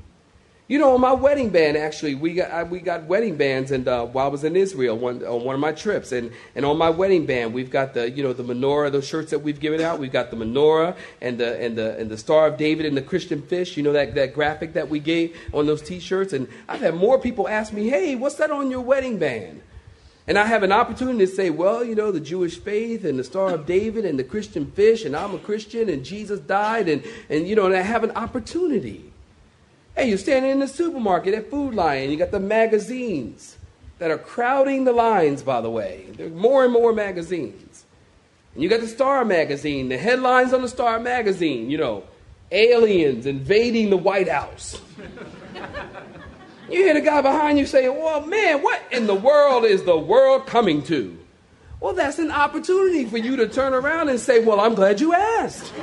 You 0.72 0.80
know, 0.80 0.94
on 0.94 1.02
my 1.02 1.12
wedding 1.12 1.50
band, 1.50 1.76
actually, 1.76 2.16
we 2.16 2.34
got 2.34 2.50
I, 2.50 2.64
we 2.64 2.80
got 2.80 3.04
wedding 3.04 3.36
bands, 3.36 3.72
and 3.72 3.86
uh, 3.86 4.06
while 4.06 4.28
I 4.28 4.30
was 4.30 4.46
in 4.46 4.56
Israel 4.56 4.98
one, 4.98 5.22
on 5.22 5.44
one 5.44 5.54
of 5.54 5.60
my 5.60 5.74
trips, 5.74 6.14
and, 6.14 6.32
and 6.56 6.66
on 6.66 6.78
my 6.78 6.90
wedding 6.90 7.26
band, 7.26 7.54
we've 7.54 7.70
got 7.70 7.94
the 7.94 8.10
you 8.10 8.24
know 8.24 8.32
the 8.32 8.44
menorah, 8.44 8.90
those 8.90 9.06
shirts 9.06 9.32
that 9.32 9.40
we've 9.40 9.60
given 9.60 9.82
out. 9.82 10.00
We've 10.00 10.14
got 10.14 10.32
the 10.32 10.38
menorah 10.38 10.96
and 11.20 11.38
the 11.38 11.60
and 11.60 11.78
the 11.78 11.98
and 11.98 12.10
the 12.10 12.18
Star 12.18 12.48
of 12.48 12.56
David 12.56 12.86
and 12.86 12.96
the 12.96 13.02
Christian 13.02 13.42
fish. 13.42 13.76
You 13.76 13.84
know 13.84 13.92
that 13.92 14.16
that 14.16 14.34
graphic 14.34 14.72
that 14.76 14.88
we 14.88 15.02
gave 15.02 15.38
on 15.54 15.66
those 15.66 15.82
T-shirts, 15.82 16.32
and 16.32 16.48
I've 16.70 16.80
had 16.80 16.96
more 16.96 17.20
people 17.20 17.50
ask 17.50 17.74
me, 17.74 17.90
"Hey, 17.90 18.16
what's 18.16 18.36
that 18.36 18.50
on 18.50 18.72
your 18.72 18.80
wedding 18.80 19.20
band?" 19.20 19.62
And 20.26 20.38
I 20.40 20.46
have 20.46 20.64
an 20.64 20.72
opportunity 20.72 21.26
to 21.26 21.28
say, 21.28 21.50
well, 21.50 21.84
you 21.84 21.96
know, 21.96 22.14
the 22.14 22.22
Jewish 22.22 22.58
faith 22.58 23.04
and 23.04 23.20
the 23.20 23.26
Star 23.26 23.50
of 23.50 23.66
David 23.66 24.06
and 24.06 24.18
the 24.18 24.24
Christian 24.24 24.72
fish, 24.72 25.04
and 25.04 25.18
I'm 25.18 25.36
a 25.36 25.40
Christian, 25.40 25.90
and 25.90 26.06
Jesus 26.06 26.40
died, 26.40 26.88
and, 26.88 27.04
and 27.28 27.46
you 27.46 27.58
know, 27.58 27.66
and 27.66 27.76
I 27.76 27.82
have 27.82 28.06
an 28.06 28.12
opportunity. 28.12 29.11
Hey, 29.96 30.08
you're 30.08 30.18
standing 30.18 30.52
in 30.52 30.60
the 30.60 30.68
supermarket 30.68 31.34
at 31.34 31.50
Food 31.50 31.74
Lion, 31.74 32.10
you 32.12 32.18
got 32.18 32.32
the 32.32 32.40
magazines 32.40 33.58
that 34.00 34.10
are 34.10 34.18
crowding 34.18 34.86
the 34.86 34.94
lines, 34.94 35.44
by 35.44 35.60
the 35.60 35.70
way. 35.70 36.08
There's 36.16 36.32
more 36.32 36.64
and 36.64 36.72
more 36.72 36.94
magazines. 36.94 37.84
And 38.54 38.64
you 38.64 38.70
got 38.70 38.80
the 38.80 38.88
Star 38.88 39.26
magazine, 39.26 39.90
the 39.90 39.98
headlines 39.98 40.54
on 40.54 40.62
the 40.62 40.70
Star 40.70 40.98
magazine, 41.00 41.70
you 41.70 41.78
know, 41.78 42.06
aliens 42.52 43.26
invading 43.26 43.90
the 43.90 43.98
White 43.98 44.30
House. 44.30 44.80
you 46.70 46.78
hear 46.78 46.94
the 46.94 47.02
guy 47.02 47.22
behind 47.22 47.60
you 47.60 47.66
saying, 47.66 47.96
well, 47.96 48.26
man, 48.26 48.64
what 48.64 48.82
in 48.92 49.08
the 49.08 49.16
world 49.16 49.66
is 49.66 49.84
the 49.84 49.98
world 49.98 50.48
coming 50.48 50.84
to? 50.84 51.18
Well, 51.82 51.94
that's 51.94 52.18
an 52.18 52.32
opportunity 52.32 53.06
for 53.06 53.18
you 53.18 53.36
to 53.36 53.48
turn 53.48 53.74
around 53.74 54.08
and 54.08 54.20
say, 54.20 54.44
well, 54.44 54.62
I'm 54.62 54.74
glad 54.74 55.02
you 55.02 55.14
asked. 55.14 55.74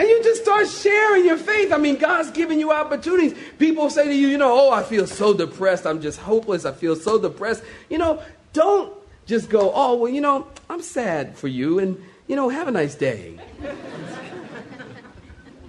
And 0.00 0.08
you 0.08 0.22
just 0.22 0.42
start 0.42 0.66
sharing 0.66 1.26
your 1.26 1.36
faith. 1.36 1.74
I 1.74 1.76
mean, 1.76 1.98
God's 1.98 2.30
giving 2.30 2.58
you 2.58 2.72
opportunities. 2.72 3.34
People 3.58 3.90
say 3.90 4.06
to 4.06 4.14
you, 4.14 4.28
you 4.28 4.38
know, 4.38 4.58
oh, 4.58 4.70
I 4.70 4.82
feel 4.82 5.06
so 5.06 5.34
depressed. 5.34 5.86
I'm 5.86 6.00
just 6.00 6.18
hopeless. 6.18 6.64
I 6.64 6.72
feel 6.72 6.96
so 6.96 7.18
depressed. 7.18 7.62
You 7.90 7.98
know, 7.98 8.22
don't 8.54 8.94
just 9.26 9.50
go, 9.50 9.70
oh, 9.74 9.96
well, 9.96 10.10
you 10.10 10.22
know, 10.22 10.46
I'm 10.70 10.80
sad 10.80 11.36
for 11.36 11.48
you 11.48 11.80
and, 11.80 12.02
you 12.28 12.34
know, 12.34 12.48
have 12.48 12.66
a 12.66 12.70
nice 12.70 12.94
day. 12.94 13.38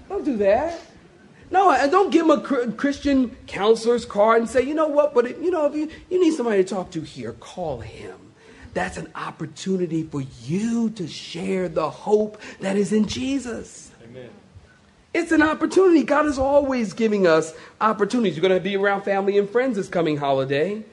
don't 0.08 0.24
do 0.24 0.38
that. 0.38 0.80
No, 1.50 1.70
and 1.70 1.92
don't 1.92 2.10
give 2.10 2.26
them 2.26 2.40
a 2.40 2.72
Christian 2.72 3.36
counselor's 3.48 4.06
card 4.06 4.40
and 4.40 4.50
say, 4.50 4.62
you 4.62 4.74
know 4.74 4.88
what, 4.88 5.14
but, 5.14 5.42
you 5.42 5.52
know, 5.52 5.66
if 5.66 5.76
you, 5.76 5.90
you 6.10 6.24
need 6.24 6.36
somebody 6.36 6.64
to 6.64 6.70
talk 6.74 6.90
to 6.92 7.02
here, 7.02 7.34
call 7.34 7.82
him. 7.82 8.18
That's 8.74 8.96
an 8.96 9.12
opportunity 9.14 10.04
for 10.04 10.22
you 10.46 10.90
to 10.92 11.06
share 11.06 11.68
the 11.68 11.90
hope 11.90 12.40
that 12.62 12.78
is 12.78 12.94
in 12.94 13.08
Jesus. 13.08 13.91
It's 15.14 15.32
an 15.34 15.42
opportunity. 15.42 16.04
God 16.04 16.26
is 16.26 16.40
always 16.40 16.94
giving 16.94 17.28
us 17.28 17.54
opportunities. 17.82 18.38
You're 18.38 18.48
going 18.48 18.58
to 18.58 18.64
be 18.64 18.78
around 18.78 19.04
family 19.04 19.38
and 19.38 19.50
friends 19.50 19.76
this 19.76 19.90
coming 19.90 20.18
holiday. 20.18 20.84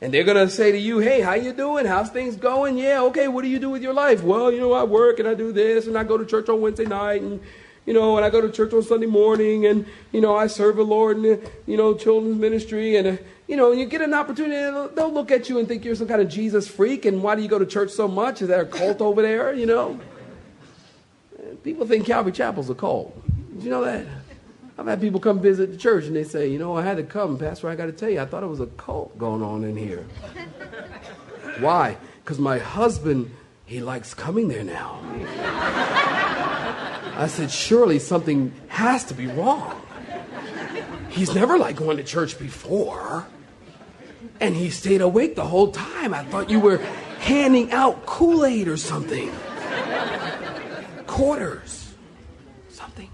And 0.00 0.12
they're 0.12 0.24
going 0.24 0.36
to 0.36 0.50
say 0.52 0.70
to 0.70 0.78
you, 0.78 0.98
hey, 0.98 1.22
how 1.22 1.34
you 1.34 1.52
doing? 1.52 1.86
How's 1.86 2.10
things 2.10 2.36
going? 2.36 2.78
Yeah, 2.78 3.02
okay, 3.04 3.26
what 3.26 3.42
do 3.42 3.48
you 3.48 3.58
do 3.58 3.70
with 3.70 3.82
your 3.82 3.94
life? 3.94 4.22
Well, 4.22 4.52
you 4.52 4.60
know, 4.60 4.72
I 4.72 4.84
work 4.84 5.18
and 5.18 5.26
I 5.26 5.34
do 5.34 5.50
this 5.50 5.86
and 5.86 5.98
I 5.98 6.04
go 6.04 6.18
to 6.18 6.26
church 6.26 6.48
on 6.48 6.60
Wednesday 6.60 6.84
night 6.84 7.22
and, 7.22 7.40
you 7.84 7.94
know, 7.94 8.16
and 8.16 8.24
I 8.24 8.30
go 8.30 8.40
to 8.40 8.50
church 8.50 8.72
on 8.74 8.82
Sunday 8.82 9.06
morning 9.06 9.66
and, 9.66 9.86
you 10.12 10.20
know, 10.20 10.36
I 10.36 10.46
serve 10.46 10.76
the 10.76 10.84
Lord 10.84 11.16
in 11.16 11.40
you 11.66 11.76
know, 11.76 11.94
children's 11.94 12.38
ministry 12.38 12.96
and, 12.96 13.08
uh, 13.08 13.16
you 13.48 13.56
know, 13.56 13.72
you 13.72 13.86
get 13.86 14.02
an 14.02 14.14
opportunity, 14.14 14.54
they'll 14.94 15.12
look 15.12 15.32
at 15.32 15.48
you 15.48 15.58
and 15.58 15.66
think 15.66 15.84
you're 15.84 15.96
some 15.96 16.06
kind 16.06 16.20
of 16.20 16.28
Jesus 16.28 16.68
freak 16.68 17.04
and 17.06 17.22
why 17.22 17.34
do 17.34 17.42
you 17.42 17.48
go 17.48 17.58
to 17.58 17.66
church 17.66 17.90
so 17.90 18.06
much? 18.06 18.42
Is 18.42 18.48
there 18.48 18.60
a 18.60 18.66
cult 18.66 19.00
over 19.00 19.22
there, 19.22 19.52
you 19.54 19.66
know? 19.66 19.98
People 21.64 21.86
think 21.86 22.06
Calvary 22.06 22.32
Chapel's 22.32 22.70
a 22.70 22.74
cult. 22.74 23.16
Did 23.58 23.64
you 23.64 23.70
know 23.72 23.84
that? 23.84 24.06
I've 24.78 24.86
had 24.86 25.00
people 25.00 25.18
come 25.18 25.40
visit 25.40 25.72
the 25.72 25.76
church 25.76 26.04
and 26.04 26.14
they 26.14 26.22
say, 26.22 26.46
you 26.48 26.60
know, 26.60 26.76
I 26.76 26.82
had 26.82 26.96
to 26.98 27.02
come, 27.02 27.36
Pastor, 27.36 27.68
I 27.68 27.74
got 27.74 27.86
to 27.86 27.92
tell 27.92 28.08
you, 28.08 28.20
I 28.20 28.24
thought 28.24 28.44
it 28.44 28.46
was 28.46 28.60
a 28.60 28.66
cult 28.66 29.18
going 29.18 29.42
on 29.42 29.64
in 29.64 29.76
here. 29.76 30.06
Why? 31.58 31.96
Because 32.22 32.38
my 32.38 32.58
husband, 32.58 33.34
he 33.66 33.80
likes 33.80 34.14
coming 34.14 34.46
there 34.46 34.62
now. 34.62 35.00
I 37.16 37.26
said, 37.28 37.50
surely 37.50 37.98
something 37.98 38.52
has 38.68 39.02
to 39.06 39.14
be 39.14 39.26
wrong. 39.26 39.82
He's 41.08 41.34
never 41.34 41.58
like 41.58 41.74
going 41.74 41.96
to 41.96 42.04
church 42.04 42.38
before. 42.38 43.26
And 44.38 44.54
he 44.54 44.70
stayed 44.70 45.00
awake 45.00 45.34
the 45.34 45.46
whole 45.46 45.72
time. 45.72 46.14
I 46.14 46.22
thought 46.22 46.48
you 46.48 46.60
were 46.60 46.76
handing 47.18 47.72
out 47.72 48.06
Kool 48.06 48.44
Aid 48.44 48.68
or 48.68 48.76
something. 48.76 49.32
Quarters. 51.08 51.92
Something. 52.68 53.10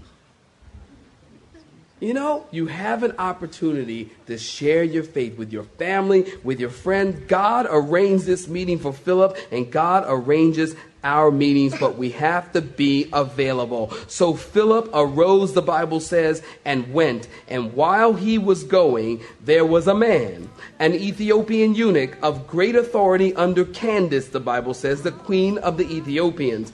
You 2.01 2.13
know, 2.13 2.45
you 2.51 2.67
have 2.67 3.03
an 3.03 3.13
opportunity 3.19 4.11
to 4.27 4.37
share 4.37 4.83
your 4.83 5.03
faith 5.03 5.37
with 5.37 5.53
your 5.53 5.63
family, 5.63 6.29
with 6.43 6.59
your 6.59 6.69
friends. 6.69 7.21
God 7.27 7.67
arranged 7.69 8.25
this 8.25 8.49
meeting 8.49 8.79
for 8.79 8.91
Philip, 8.91 9.37
and 9.49 9.71
God 9.71 10.03
arranges 10.05 10.75
our 11.05 11.31
meetings, 11.31 11.73
but 11.79 11.97
we 11.97 12.09
have 12.09 12.51
to 12.51 12.61
be 12.61 13.07
available. 13.13 13.93
So 14.07 14.33
Philip 14.33 14.89
arose, 14.93 15.53
the 15.53 15.61
Bible 15.61 16.01
says, 16.01 16.43
and 16.65 16.93
went. 16.93 17.29
And 17.47 17.73
while 17.73 18.13
he 18.13 18.37
was 18.39 18.65
going, 18.65 19.23
there 19.39 19.65
was 19.65 19.87
a 19.87 19.95
man, 19.95 20.49
an 20.79 20.95
Ethiopian 20.95 21.75
eunuch 21.75 22.17
of 22.21 22.45
great 22.45 22.75
authority 22.75 23.33
under 23.35 23.63
Candace, 23.63 24.27
the 24.27 24.41
Bible 24.41 24.73
says, 24.73 25.03
the 25.03 25.11
queen 25.13 25.59
of 25.59 25.77
the 25.77 25.89
Ethiopians. 25.89 26.73